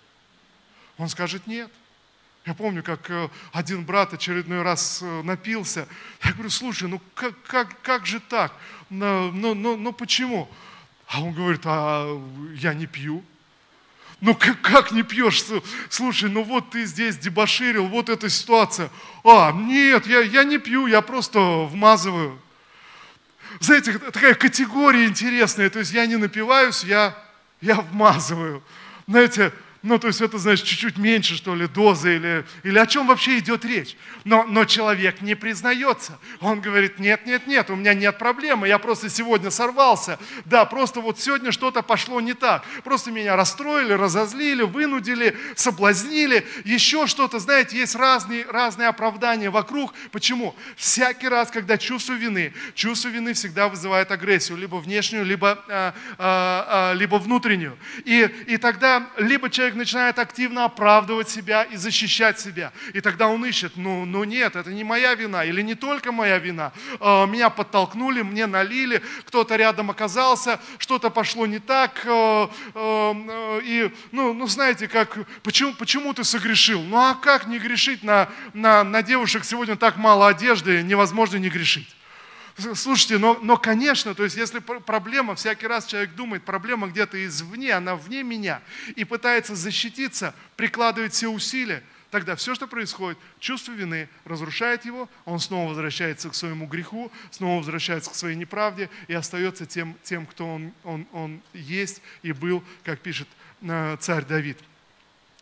[0.97, 1.71] Он скажет нет.
[2.45, 5.87] Я помню, как э, один брат очередной раз э, напился.
[6.23, 8.53] Я говорю, слушай, ну как, как, как же так?
[8.91, 10.47] Ну, ну, ну, ну почему?
[11.07, 12.21] А он говорит, а
[12.55, 13.23] я не пью.
[14.21, 15.43] Ну как, как не пьешь?
[15.89, 18.91] Слушай, ну вот ты здесь дебоширил, вот эта ситуация.
[19.23, 22.39] А, нет, я, я не пью, я просто вмазываю.
[23.59, 25.71] Знаете, такая категория интересная.
[25.71, 27.17] То есть я не напиваюсь, я,
[27.59, 28.63] я вмазываю.
[29.07, 29.51] Знаете,
[29.85, 33.37] ну, то есть это, значит, чуть-чуть меньше, что ли, дозы или, или о чем вообще
[33.37, 33.95] идет речь.
[34.23, 36.19] Но, но человек не признается.
[36.41, 40.17] Он говорит, нет, нет, нет, у меня нет проблемы, я просто сегодня сорвался.
[40.45, 42.65] Да, просто вот сегодня что-то пошло не так.
[42.83, 47.37] Просто меня расстроили, разозлили, вынудили, соблазнили, еще что-то.
[47.37, 49.93] Знаете, есть разные, разные оправдания вокруг.
[50.11, 50.55] Почему?
[50.75, 56.91] Всякий раз, когда чувство вины, чувство вины всегда вызывает агрессию, либо внешнюю, либо, а, а,
[56.91, 57.77] а, либо внутреннюю.
[58.03, 62.71] И, и тогда либо человек человек начинает активно оправдывать себя и защищать себя.
[62.93, 66.37] И тогда он ищет, ну, ну нет, это не моя вина, или не только моя
[66.39, 66.71] вина.
[66.99, 72.05] А, меня подтолкнули, мне налили, кто-то рядом оказался, что-то пошло не так.
[72.05, 76.81] А, а, и, ну, ну знаете, как, почему, почему ты согрешил?
[76.81, 81.49] Ну а как не грешить на, на, на девушек сегодня так мало одежды, невозможно не
[81.49, 81.95] грешить.
[82.57, 87.73] Слушайте, но, но конечно, то есть если проблема, всякий раз человек думает, проблема где-то извне,
[87.73, 88.61] она вне меня,
[88.95, 95.41] и пытается защититься, прикладывает все усилия, тогда все, что происходит, чувство вины разрушает его, он
[95.41, 100.47] снова возвращается к своему греху, снова возвращается к своей неправде и остается тем, тем кто
[100.47, 103.27] он, он, он есть и был, как пишет
[103.63, 104.57] э, царь Давид.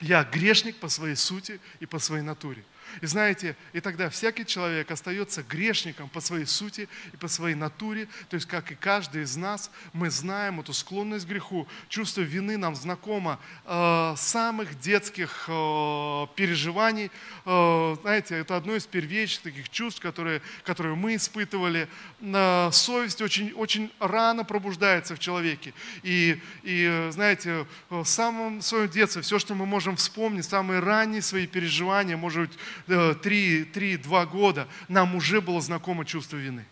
[0.02, 2.63] Я грешник по своей сути и по своей натуре.
[3.02, 8.08] И знаете, и тогда всякий человек остается грешником по своей сути и по своей натуре.
[8.30, 11.67] То есть, как и каждый из нас, мы знаем эту склонность к греху.
[11.89, 17.12] Чувство вины нам знакомо э, самых детских э, переживаний.
[17.46, 21.88] Э, знаете, это одно из первейших таких чувств, которые, которые мы испытывали.
[22.22, 25.74] Э, совесть очень, очень рано пробуждается в человеке.
[26.04, 31.48] И, и знаете, в самом своем детстве все, что мы можем вспомнить, самые ранние свои
[31.48, 36.66] переживания, может быть, 3-2 года, нам уже было знакомо чувство вины.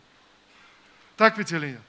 [1.18, 1.82] Так ведь или нет?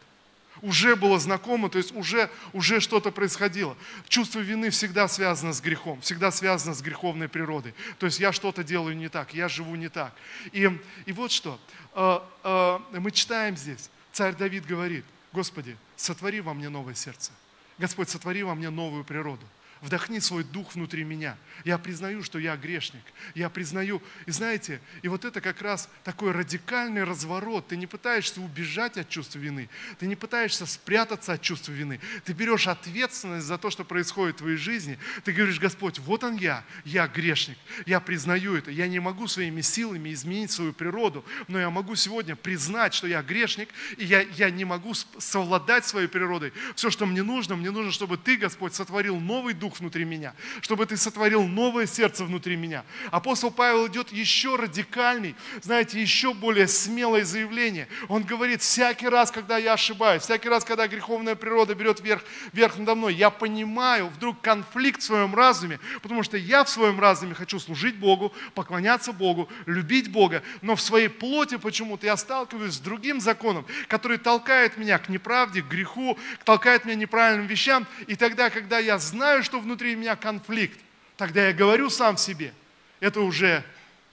[0.61, 3.77] Уже было знакомо, то есть уже, уже что-то происходило.
[4.09, 7.75] Чувство вины всегда связано с грехом, всегда связано с греховной природой.
[7.99, 10.15] То есть я что-то делаю не так, я живу не так.
[10.53, 10.71] И,
[11.07, 11.59] и вот что,
[11.95, 17.33] э, э, мы читаем здесь, царь Давид говорит, Господи, сотвори во мне новое сердце.
[17.79, 19.47] Господь, сотвори во мне новую природу
[19.83, 21.37] вдохни свой дух внутри меня.
[21.65, 23.03] Я признаю, что я грешник.
[23.35, 24.01] Я признаю.
[24.27, 27.69] И знаете, и вот это как раз такой радикальный разворот.
[27.69, 29.69] Ты не пытаешься убежать от чувства вины.
[29.99, 32.01] Ты не пытаешься спрятаться от чувства вины.
[32.25, 34.99] Ты берешь ответственность за то, что происходит в твоей жизни.
[35.25, 36.65] Ты говоришь, Господь, вот он я.
[36.85, 37.59] Я грешник.
[37.85, 38.71] Я признаю это.
[38.71, 43.21] Я не могу своими силами изменить свою природу, но я могу сегодня признать, что я
[43.23, 46.53] грешник, и я, я не могу совладать своей природой.
[46.77, 50.35] Все, что мне нужно, мне нужно, чтобы Ты, Господь, сотворил новый дух дух внутри меня,
[50.61, 52.85] чтобы ты сотворил новое сердце внутри меня.
[53.11, 57.89] Апостол Павел идет еще радикальней, знаете, еще более смелое заявление.
[58.09, 62.77] Он говорит, всякий раз, когда я ошибаюсь, всякий раз, когда греховная природа берет верх, верх
[62.79, 67.35] надо мной, я понимаю вдруг конфликт в своем разуме, потому что я в своем разуме
[67.35, 72.79] хочу служить Богу, поклоняться Богу, любить Бога, но в своей плоти почему-то я сталкиваюсь с
[72.79, 77.87] другим законом, который толкает меня к неправде, к греху, толкает меня неправильным вещам.
[78.07, 80.79] И тогда, когда я знаю, что внутри меня конфликт,
[81.17, 82.53] тогда я говорю сам себе,
[83.01, 83.65] это уже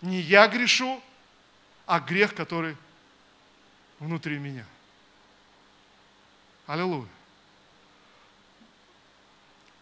[0.01, 1.01] не я грешу,
[1.85, 2.77] а грех, который
[3.99, 4.65] внутри меня.
[6.67, 7.07] Аллилуйя.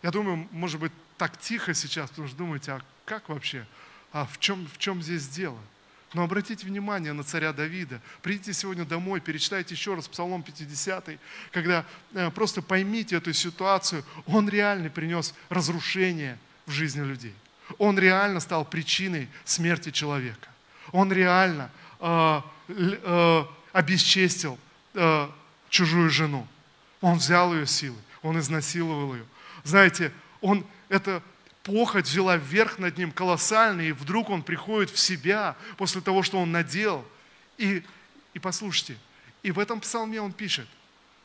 [0.01, 3.65] Я думаю, может быть, так тихо сейчас, потому что думаете, а как вообще?
[4.11, 5.59] А в чем, в чем здесь дело?
[6.13, 8.01] Но обратите внимание на царя Давида.
[8.21, 11.09] Придите сегодня домой, перечитайте еще раз Псалом 50,
[11.51, 14.03] когда э, просто поймите эту ситуацию.
[14.25, 17.33] Он реально принес разрушение в жизни людей.
[17.77, 20.47] Он реально стал причиной смерти человека.
[20.93, 23.43] Он реально э, э,
[23.73, 24.57] обесчестил
[24.93, 25.29] э,
[25.69, 26.47] чужую жену.
[27.01, 29.25] Он взял ее силы, он изнасиловал ее.
[29.63, 31.21] Знаете, он это
[31.67, 36.39] похоть взяла вверх над ним колоссально, и вдруг он приходит в себя после того, что
[36.39, 37.05] он надел.
[37.57, 37.83] И,
[38.33, 38.97] и послушайте,
[39.43, 40.67] и в этом псалме он пишет,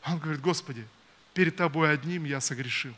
[0.05, 0.85] он говорит, Господи,
[1.33, 2.93] перед Тобой одним я согрешил.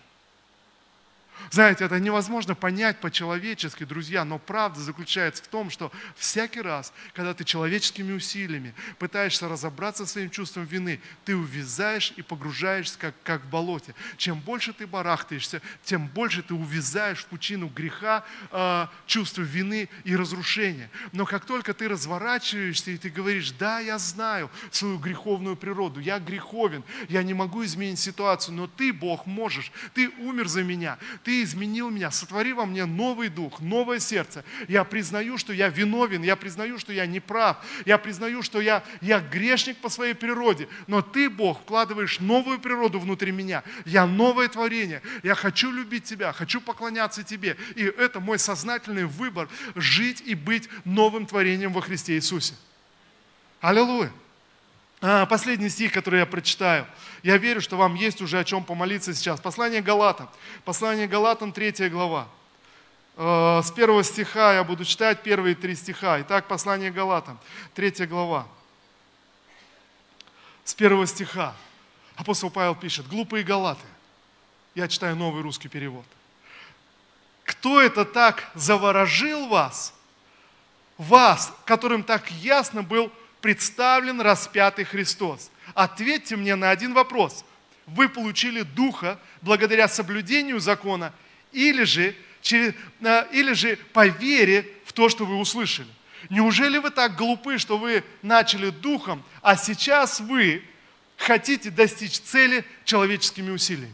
[1.52, 7.34] Знаете, это невозможно понять по-человечески, друзья, но правда заключается в том, что всякий раз, когда
[7.34, 13.42] ты человеческими усилиями пытаешься разобраться с своим чувством вины, ты увязаешь и погружаешься, как, как
[13.44, 13.94] в болоте.
[14.18, 20.16] Чем больше ты барахтаешься, тем больше ты увязаешь в пучину греха, э, чувства вины и
[20.16, 20.90] разрушения.
[21.12, 26.20] Но как только ты разворачиваешься и ты говоришь, да, я знаю свою греховную природу, я
[26.20, 31.42] греховен, я не могу изменить ситуацию, но ты, Бог, можешь, ты умер за меня, Ты
[31.42, 34.46] изменил меня, сотвори во мне новый дух, новое сердце.
[34.68, 39.20] Я признаю, что я виновен, я признаю, что я неправ, я признаю, что я, я
[39.20, 40.70] грешник по своей природе.
[40.86, 43.64] Но Ты, Бог, вкладываешь новую природу внутри меня.
[43.86, 45.02] Я новое творение.
[45.24, 47.58] Я хочу любить Тебя, хочу поклоняться Тебе.
[47.76, 52.54] И это мой сознательный выбор жить и быть новым творением во Христе Иисусе.
[53.62, 54.12] Аллилуйя.
[55.02, 56.88] А, последний стих, который я прочитаю.
[57.22, 59.40] Я верю, что вам есть уже о чем помолиться сейчас.
[59.40, 60.30] Послание Галатам.
[60.64, 62.28] Послание Галатам, третья глава.
[63.18, 66.22] Э, с первого стиха я буду читать первые три стиха.
[66.22, 67.40] Итак, послание Галатам,
[67.74, 68.48] третья глава.
[70.64, 71.54] С первого стиха.
[72.16, 73.86] Апостол Павел пишет, глупые галаты.
[74.74, 76.06] Я читаю новый русский перевод.
[77.44, 79.94] Кто это так заворожил вас,
[80.98, 83.12] вас, которым так ясно был
[83.46, 85.52] представлен распятый Христос?
[85.76, 87.46] Ответьте мне на один вопрос.
[87.86, 91.14] Вы получили Духа благодаря соблюдению закона
[91.52, 95.88] или же, через, э, или же по вере в то, что вы услышали?
[96.32, 100.64] Неужели вы так глупы, что вы начали Духом, а сейчас вы
[101.16, 103.94] хотите достичь цели человеческими усилиями?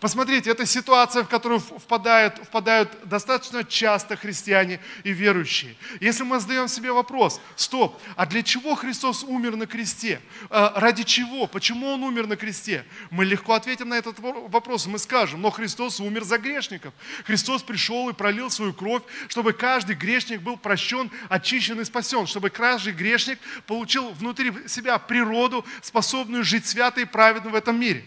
[0.00, 5.76] Посмотрите, это ситуация, в которую впадают, впадают достаточно часто христиане и верующие.
[6.00, 10.20] Если мы задаем себе вопрос, стоп, а для чего Христос умер на кресте?
[10.50, 11.46] А, ради чего?
[11.46, 12.84] Почему Он умер на кресте?
[13.10, 16.92] Мы легко ответим на этот вопрос, мы скажем, но Христос умер за грешников.
[17.24, 22.50] Христос пришел и пролил свою кровь, чтобы каждый грешник был прощен, очищен и спасен, чтобы
[22.50, 28.04] каждый грешник получил внутри себя природу, способную жить свято и праведно в этом мире.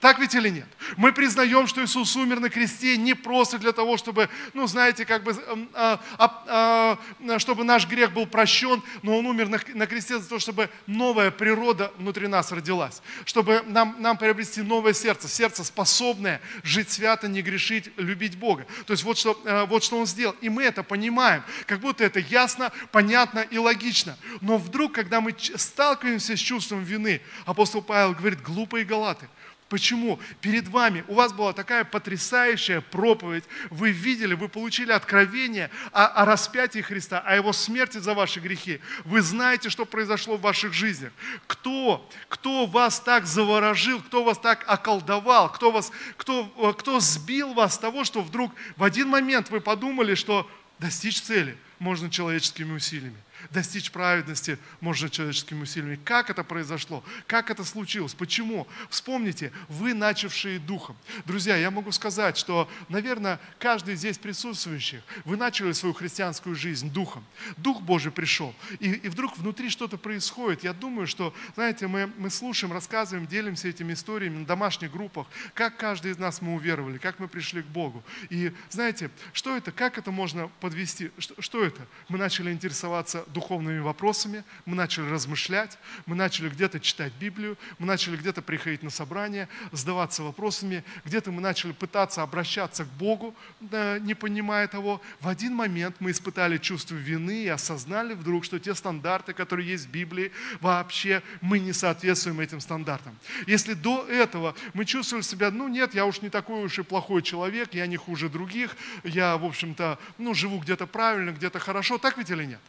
[0.00, 0.66] Так ведь или нет?
[0.96, 5.22] Мы признаем, что Иисус умер на кресте не просто для того, чтобы, ну, знаете, как
[5.22, 5.36] бы,
[5.74, 6.98] а, а,
[7.28, 10.70] а, чтобы наш грех был прощен, но Он умер на, на кресте за то, чтобы
[10.86, 17.28] новая природа внутри нас родилась, чтобы нам, нам приобрести новое сердце, сердце способное жить свято,
[17.28, 18.66] не грешить, любить Бога.
[18.86, 20.34] То есть вот что, э, вот что Он сделал.
[20.40, 24.16] И мы это понимаем, как будто это ясно, понятно и логично.
[24.40, 29.28] Но вдруг, когда мы сталкиваемся с чувством вины, апостол Павел говорит, глупые галаты–
[29.70, 30.18] Почему?
[30.40, 33.44] Перед вами у вас была такая потрясающая проповедь.
[33.70, 38.80] Вы видели, вы получили откровение о, о распятии Христа, о Его смерти за ваши грехи.
[39.04, 41.12] Вы знаете, что произошло в ваших жизнях.
[41.46, 47.54] Кто, кто вас так заворожил, кто вас так околдовал, кто, вас, кто, э, кто сбил
[47.54, 50.50] вас с того, что вдруг в один момент вы подумали, что
[50.80, 53.22] достичь цели можно человеческими усилиями.
[53.50, 55.98] Достичь праведности можно человеческими усилиями.
[56.04, 57.02] Как это произошло?
[57.26, 58.14] Как это случилось?
[58.14, 58.66] Почему?
[58.88, 60.96] Вспомните, вы начавшие духом.
[61.24, 67.24] Друзья, я могу сказать, что, наверное, каждый здесь присутствующий, вы начали свою христианскую жизнь духом.
[67.56, 68.54] Дух Божий пришел.
[68.78, 70.64] И, и вдруг внутри что-то происходит.
[70.64, 75.76] Я думаю, что, знаете, мы, мы слушаем, рассказываем, делимся этими историями на домашних группах, как
[75.76, 78.02] каждый из нас мы уверовали, как мы пришли к Богу.
[78.28, 81.10] И знаете, что это, как это можно подвести?
[81.18, 81.86] Что, что это?
[82.08, 88.16] Мы начали интересоваться духовными вопросами, мы начали размышлять, мы начали где-то читать Библию, мы начали
[88.16, 94.68] где-то приходить на собрания, задаваться вопросами, где-то мы начали пытаться обращаться к Богу, не понимая
[94.68, 95.00] того.
[95.20, 99.86] В один момент мы испытали чувство вины и осознали вдруг, что те стандарты, которые есть
[99.86, 103.16] в Библии, вообще мы не соответствуем этим стандартам.
[103.46, 107.22] Если до этого мы чувствовали себя, ну нет, я уж не такой уж и плохой
[107.22, 112.18] человек, я не хуже других, я, в общем-то, ну, живу где-то правильно, где-то хорошо, так
[112.18, 112.60] ведь или нет?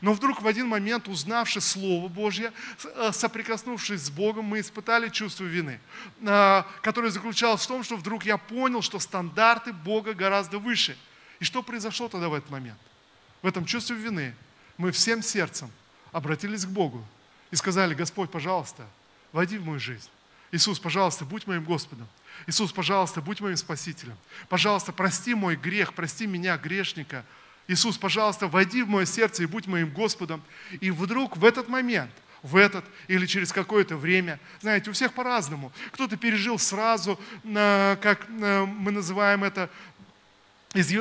[0.00, 2.52] Но вдруг в один момент, узнавши Слово Божье,
[2.84, 5.80] э, соприкоснувшись с Богом, мы испытали чувство вины,
[6.20, 10.96] э, которое заключалось в том, что вдруг я понял, что стандарты Бога гораздо выше.
[11.40, 12.78] И что произошло тогда в этот момент?
[13.42, 14.34] В этом чувстве вины
[14.76, 15.70] мы всем сердцем
[16.12, 17.04] обратились к Богу
[17.50, 18.86] и сказали, Господь, пожалуйста,
[19.32, 20.08] войди в мою жизнь.
[20.52, 22.08] Иисус, пожалуйста, будь моим Господом.
[22.46, 24.16] Иисус, пожалуйста, будь моим Спасителем.
[24.48, 27.24] Пожалуйста, прости мой грех, прости меня, грешника–
[27.68, 30.42] Иисус, пожалуйста, войди в мое сердце и будь моим Господом.
[30.80, 32.10] И вдруг в этот момент,
[32.42, 35.72] в этот или через какое-то время, знаете, у всех по-разному.
[35.92, 39.70] Кто-то пережил сразу, как мы называем это,
[40.74, 40.96] из, э,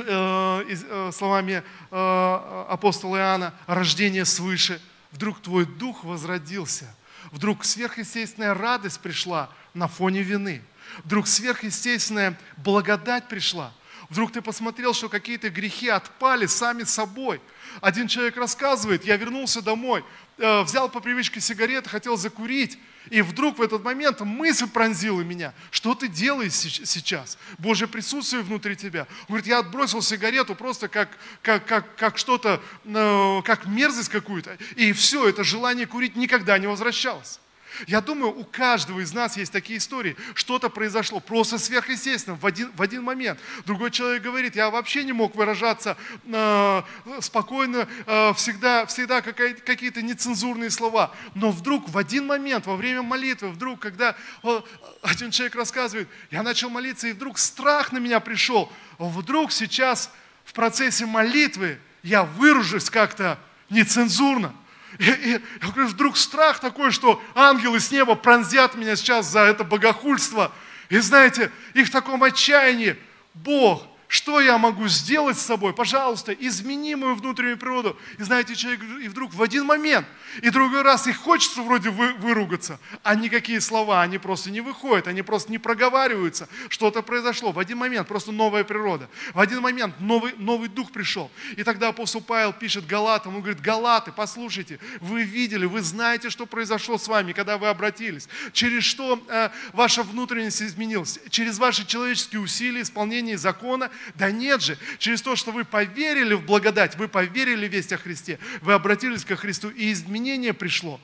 [0.67, 4.81] из, э, словами э, апостола Иоанна, рождение свыше.
[5.11, 6.93] Вдруг твой дух возродился.
[7.31, 10.63] Вдруг сверхъестественная радость пришла на фоне вины.
[11.03, 13.71] Вдруг сверхъестественная благодать пришла.
[14.09, 17.39] Вдруг ты посмотрел, что какие-то грехи отпали сами собой.
[17.79, 20.03] Один человек рассказывает, я вернулся домой,
[20.37, 22.79] э, взял по привычке сигареты, хотел закурить,
[23.11, 25.53] и вдруг в этот момент мысль пронзила меня.
[25.69, 27.37] Что ты делаешь сейчас?
[27.59, 29.01] Божье присутствие внутри тебя.
[29.01, 31.09] Он говорит, я отбросил сигарету просто как,
[31.43, 34.57] как, как, как что-то, э, как мерзость какую-то.
[34.75, 37.39] И все, это желание курить никогда не возвращалось.
[37.87, 40.15] Я думаю, у каждого из нас есть такие истории.
[40.33, 43.39] Что-то произошло просто сверхъестественно в один, в один момент.
[43.65, 46.81] Другой человек говорит, я вообще не мог выражаться э,
[47.21, 51.11] спокойно, э, всегда, всегда какие-то нецензурные слова.
[51.35, 54.61] Но вдруг в один момент, во время молитвы, вдруг, когда э,
[55.01, 58.71] один человек рассказывает, я начал молиться, и вдруг страх на меня пришел.
[58.97, 60.11] Вдруг сейчас
[60.43, 63.39] в процессе молитвы я выражусь как-то
[63.69, 64.53] нецензурно.
[64.97, 69.41] И, и я говорю, вдруг страх такой, что ангелы с неба пронзят меня сейчас за
[69.41, 70.51] это богохульство.
[70.89, 72.97] И знаете, и в таком отчаянии
[73.33, 75.71] Бог что я могу сделать с собой?
[75.71, 77.95] Пожалуйста, измени мою внутреннюю природу.
[78.17, 80.07] И знаете, человек и вдруг в один момент,
[80.41, 85.07] и другой раз и хочется вроде вы, выругаться, а никакие слова, они просто не выходят,
[85.07, 86.49] они просто не проговариваются.
[86.69, 87.51] Что-то произошло.
[87.51, 89.07] В один момент просто новая природа.
[89.35, 91.29] В один момент новый, новый дух пришел.
[91.55, 96.47] И тогда апостол Павел пишет Галатам, он говорит, Галаты, послушайте, вы видели, вы знаете, что
[96.47, 98.27] произошло с вами, когда вы обратились.
[98.53, 101.19] Через что э, ваша внутренность изменилась.
[101.29, 106.45] Через ваши человеческие усилия, исполнение закона да нет же, через то, что вы поверили в
[106.45, 110.99] благодать, вы поверили в весть о Христе, вы обратились ко Христу, и изменение пришло.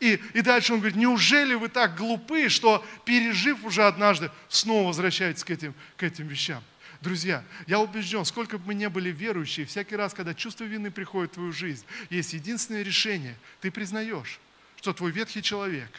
[0.00, 5.44] И, и дальше он говорит, неужели вы так глупы, что пережив уже однажды, снова возвращаетесь
[5.44, 6.62] к этим, к этим вещам?
[7.02, 11.32] Друзья, я убежден, сколько бы мы не были верующие, всякий раз, когда чувство вины приходит
[11.32, 13.36] в твою жизнь, есть единственное решение.
[13.60, 14.38] Ты признаешь,
[14.76, 15.90] что твой ветхий человек,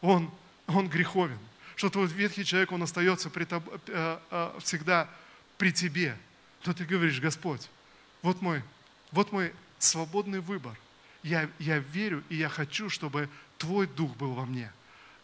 [0.00, 0.30] он,
[0.68, 1.38] он греховен,
[1.74, 5.08] что твой ветхий человек, он остается при тоб, э, э, всегда
[5.58, 6.16] при тебе,
[6.62, 7.68] то ты говоришь, Господь,
[8.22, 8.62] вот мой,
[9.12, 10.76] вот мой свободный выбор.
[11.22, 13.28] Я, я верю и я хочу, чтобы
[13.58, 14.72] Твой Дух был во мне.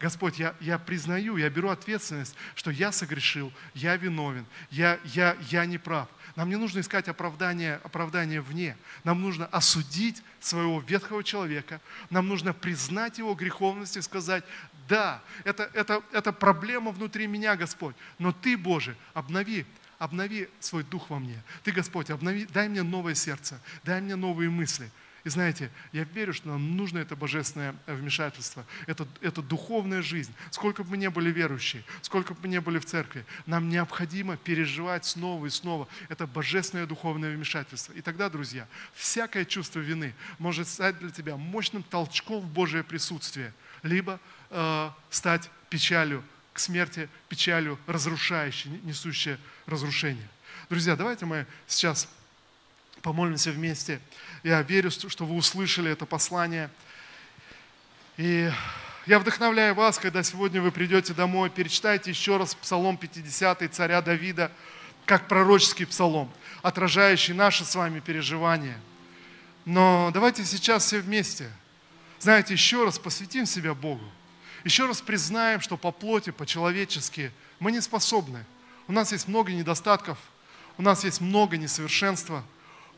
[0.00, 5.64] Господь, я, я признаю, я беру ответственность, что я согрешил, я виновен, я, я, я
[5.64, 6.08] не прав.
[6.34, 8.76] Нам не нужно искать оправдание, оправдание вне.
[9.04, 11.80] Нам нужно осудить своего ветхого человека.
[12.10, 14.42] Нам нужно признать его греховность и сказать,
[14.88, 19.66] да, это, это, это проблема внутри меня, Господь, но Ты, Боже, обнови
[20.02, 21.40] обнови свой дух во мне.
[21.62, 24.90] Ты, Господь, обнови, дай мне новое сердце, дай мне новые мысли.
[25.22, 30.34] И знаете, я верю, что нам нужно это божественное вмешательство, это, это духовная жизнь.
[30.50, 34.36] Сколько бы мы не были верующие, сколько бы мы не были в церкви, нам необходимо
[34.36, 37.92] переживать снова и снова это божественное духовное вмешательство.
[37.92, 43.54] И тогда, друзья, всякое чувство вины может стать для тебя мощным толчком в Божие присутствие,
[43.84, 44.18] либо
[44.50, 50.28] э, стать печалью к смерти печалью разрушающей, несущей разрушение.
[50.68, 52.08] Друзья, давайте мы сейчас
[53.00, 54.00] помолимся вместе.
[54.42, 56.70] Я верю, что вы услышали это послание.
[58.16, 58.50] И
[59.06, 64.52] я вдохновляю вас, когда сегодня вы придете домой, перечитайте еще раз Псалом 50 царя Давида,
[65.06, 66.32] как пророческий псалом,
[66.62, 68.78] отражающий наши с вами переживания.
[69.64, 71.50] Но давайте сейчас все вместе,
[72.20, 74.04] знаете, еще раз посвятим себя Богу
[74.64, 78.44] еще раз признаем, что по плоти, по-человечески мы не способны.
[78.88, 80.18] У нас есть много недостатков,
[80.78, 82.44] у нас есть много несовершенства,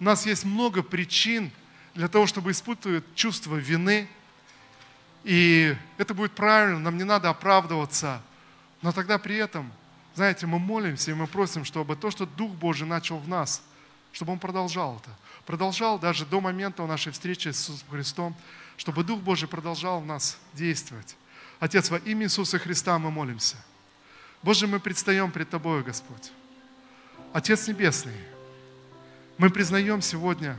[0.00, 1.50] у нас есть много причин
[1.94, 4.08] для того, чтобы испытывать чувство вины.
[5.22, 8.20] И это будет правильно, нам не надо оправдываться.
[8.82, 9.72] Но тогда при этом,
[10.14, 13.62] знаете, мы молимся и мы просим, чтобы то, что Дух Божий начал в нас,
[14.12, 15.10] чтобы Он продолжал это.
[15.46, 18.36] Продолжал даже до момента нашей встречи с Иисусом Христом,
[18.76, 21.16] чтобы Дух Божий продолжал в нас действовать.
[21.64, 23.56] Отец, во имя Иисуса Христа мы молимся.
[24.42, 26.30] Боже, мы предстаем пред Тобою, Господь.
[27.32, 28.12] Отец Небесный,
[29.38, 30.58] мы признаем сегодня,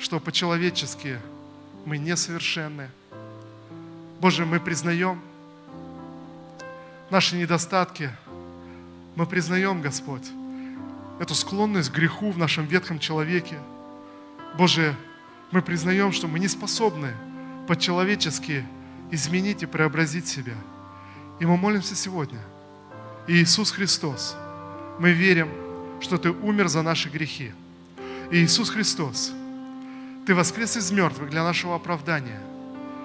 [0.00, 1.20] что по-человечески
[1.84, 2.90] мы несовершенны.
[4.18, 5.22] Боже, мы признаем
[7.10, 8.10] наши недостатки.
[9.14, 10.26] Мы признаем, Господь,
[11.20, 13.60] эту склонность к греху в нашем ветхом человеке.
[14.56, 14.96] Боже,
[15.52, 17.14] мы признаем, что мы не способны
[17.68, 18.64] по-человечески
[19.10, 20.54] изменить и преобразить себя.
[21.40, 22.40] И мы молимся сегодня.
[23.26, 24.36] Иисус Христос,
[24.98, 25.48] мы верим,
[26.00, 27.52] что Ты умер за наши грехи.
[28.30, 29.32] Иисус Христос,
[30.26, 32.40] Ты воскрес из мертвых для нашего оправдания,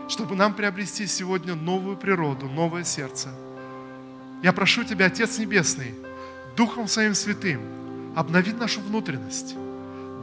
[0.10, 3.30] чтобы нам приобрести сегодня новую природу, новое сердце.
[4.42, 5.94] Я прошу Тебя, Отец Небесный,
[6.56, 7.62] Духом Своим Святым,
[8.16, 9.56] обнови нашу внутренность.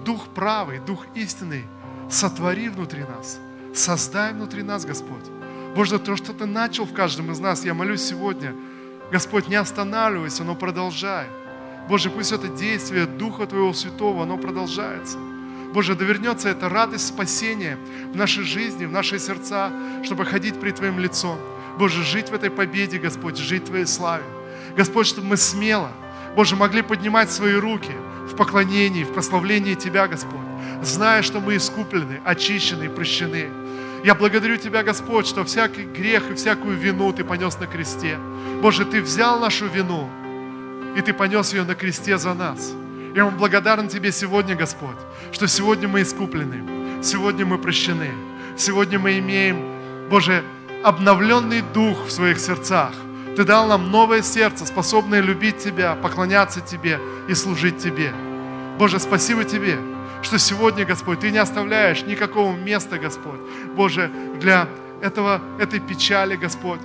[0.05, 1.65] Дух правый, Дух истинный,
[2.11, 3.39] сотвори внутри нас,
[3.75, 5.25] создай внутри нас, Господь,
[5.75, 8.55] Боже, то, что Ты начал в каждом из нас, я молюсь сегодня,
[9.13, 11.27] Господь, не останавливайся, но продолжай.
[11.89, 15.19] Боже, пусть это действие Духа Твоего Святого, оно продолжается.
[15.73, 17.79] Боже, довернется эта радость спасения
[18.13, 19.71] в нашей жизни, в наши сердца,
[20.03, 21.39] чтобы ходить при Твоим лицом.
[21.79, 24.25] Боже, жить в этой победе, Господь, жить в Твоей славе.
[24.77, 25.91] Господь, чтобы мы смело,
[26.37, 27.93] Боже, могли поднимать свои руки
[28.31, 30.41] в поклонении, в прославлении Тебя, Господь,
[30.83, 33.49] зная, что мы искуплены, очищены и прощены.
[34.03, 38.19] Я благодарю Тебя, Господь, что всякий грех и всякую вину Ты понес на кресте.
[38.63, 40.09] Боже, Ты взял нашу вину,
[40.97, 42.73] и Ты понес ее на кресте за нас.
[43.15, 44.97] Я вам благодарен Тебе сегодня, Господь,
[45.33, 48.11] что сегодня мы искуплены, сегодня мы прощены,
[48.57, 50.45] сегодня мы имеем, Боже,
[50.83, 52.93] обновленный дух в своих сердцах.
[53.37, 56.99] Ты дал нам новое сердце, способное любить Тебя, поклоняться Тебе
[57.29, 58.15] и служить Тебе.
[58.79, 59.79] Боже, спасибо Тебе,
[60.23, 63.41] что сегодня, Господь, Ты не оставляешь никакого места, Господь,
[63.75, 64.69] Боже, для
[65.03, 66.81] этого, этой печали, Господь,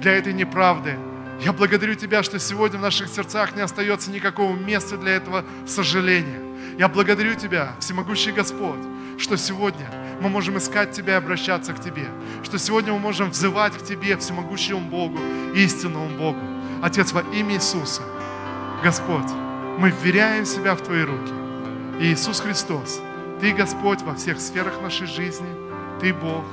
[0.00, 0.96] для этой неправды.
[1.40, 6.40] Я благодарю Тебя, что сегодня в наших сердцах не остается никакого места для этого сожаления.
[6.78, 8.80] Я благодарю Тебя, всемогущий Господь,
[9.18, 9.90] что сегодня
[10.20, 12.06] мы можем искать Тебя и обращаться к Тебе,
[12.44, 15.18] что сегодня мы можем взывать к Тебе, всемогущему Богу,
[15.54, 16.40] истинному Богу.
[16.82, 18.02] Отец, во имя Иисуса,
[18.82, 19.30] Господь,
[19.78, 21.39] мы вверяем себя в Твои руки.
[22.02, 22.98] Иисус Христос,
[23.42, 25.50] Ты Господь во всех сферах нашей жизни,
[26.00, 26.46] Ты Бог,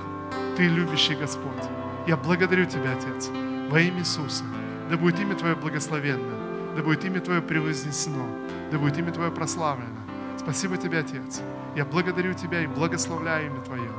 [0.57, 1.63] Ты любящий Господь.
[2.05, 3.29] Я благодарю Тебя, Отец,
[3.69, 4.43] во имя Иисуса.
[4.89, 8.27] Да будет имя Твое благословенно, да будет имя Твое превознесено,
[8.73, 10.01] да будет имя Твое прославлено.
[10.37, 11.41] Спасибо Тебе, Отец.
[11.77, 13.91] Я благодарю Тебя и благословляю имя Твое.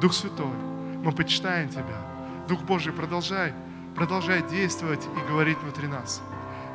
[0.00, 0.54] Дух Святой,
[1.02, 2.46] мы почитаем Тебя.
[2.46, 3.52] Дух Божий, продолжай,
[3.96, 6.22] продолжай действовать и говорить внутри нас.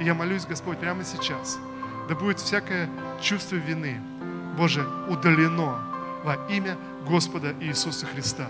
[0.01, 1.57] И я молюсь, Господь, прямо сейчас,
[2.09, 2.89] да будет всякое
[3.21, 4.01] чувство вины,
[4.57, 5.79] Боже, удалено
[6.23, 6.77] во имя
[7.07, 8.47] Господа Иисуса Христа.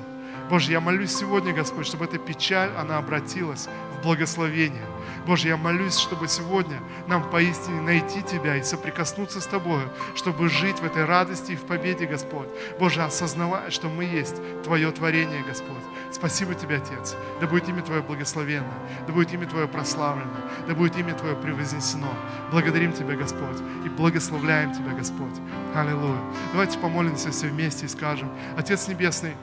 [0.50, 3.68] Боже, я молюсь сегодня, Господь, чтобы эта печаль, она обратилась
[3.98, 4.86] в благословение.
[5.26, 10.80] Боже, я молюсь, чтобы сегодня нам поистине найти Тебя и соприкоснуться с Тобою, чтобы жить
[10.80, 12.48] в этой радости и в победе, Господь.
[12.80, 15.84] Боже, осознавая, что мы есть Твое творение, Господь.
[16.14, 17.18] Спасибо Тебе, Отец.
[17.42, 18.72] Да будет имя Твое благословенно,
[19.06, 20.32] да будет имя Твое прославлено,
[20.66, 22.14] да будет имя Твое превознесено.
[22.50, 25.36] Благодарим Тебя, Господь, и благословляем Тебя, Господь.
[25.76, 26.22] Аллилуйя.
[26.54, 29.36] Давайте помолимся все вместе и скажем, Отец Небесный,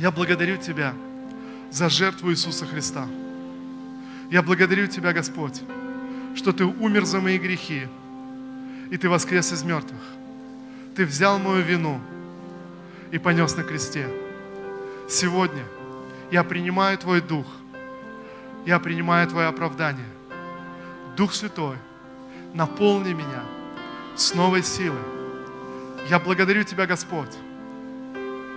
[0.00, 0.94] я благодарю Тебя
[1.70, 3.06] за жертву Иисуса Христа.
[4.30, 5.60] Я благодарю Тебя, Господь,
[6.34, 7.86] что Ты умер за мои грехи,
[8.90, 10.00] и Ты воскрес из мертвых.
[10.96, 12.00] Ты взял мою вину
[13.10, 14.08] и понес на кресте.
[15.06, 15.64] Сегодня
[16.30, 17.46] я принимаю Твой Дух,
[18.64, 20.08] я принимаю Твое оправдание.
[21.14, 21.76] Дух Святой,
[22.54, 23.42] наполни меня
[24.16, 24.98] с новой силой.
[26.08, 27.36] Я благодарю Тебя, Господь,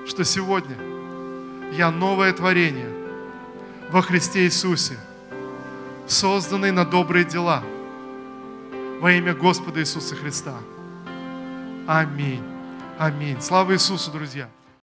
[0.08, 0.93] что сегодня
[1.78, 2.89] я новое творение
[3.91, 4.97] во Христе Иисусе–
[6.07, 7.63] созданный на добрые дела
[8.99, 10.55] во имя Господа Иисуса Христа.
[11.88, 12.43] Аминь.
[12.97, 13.41] Аминь.
[13.41, 14.49] Слава Иисусу, друзья!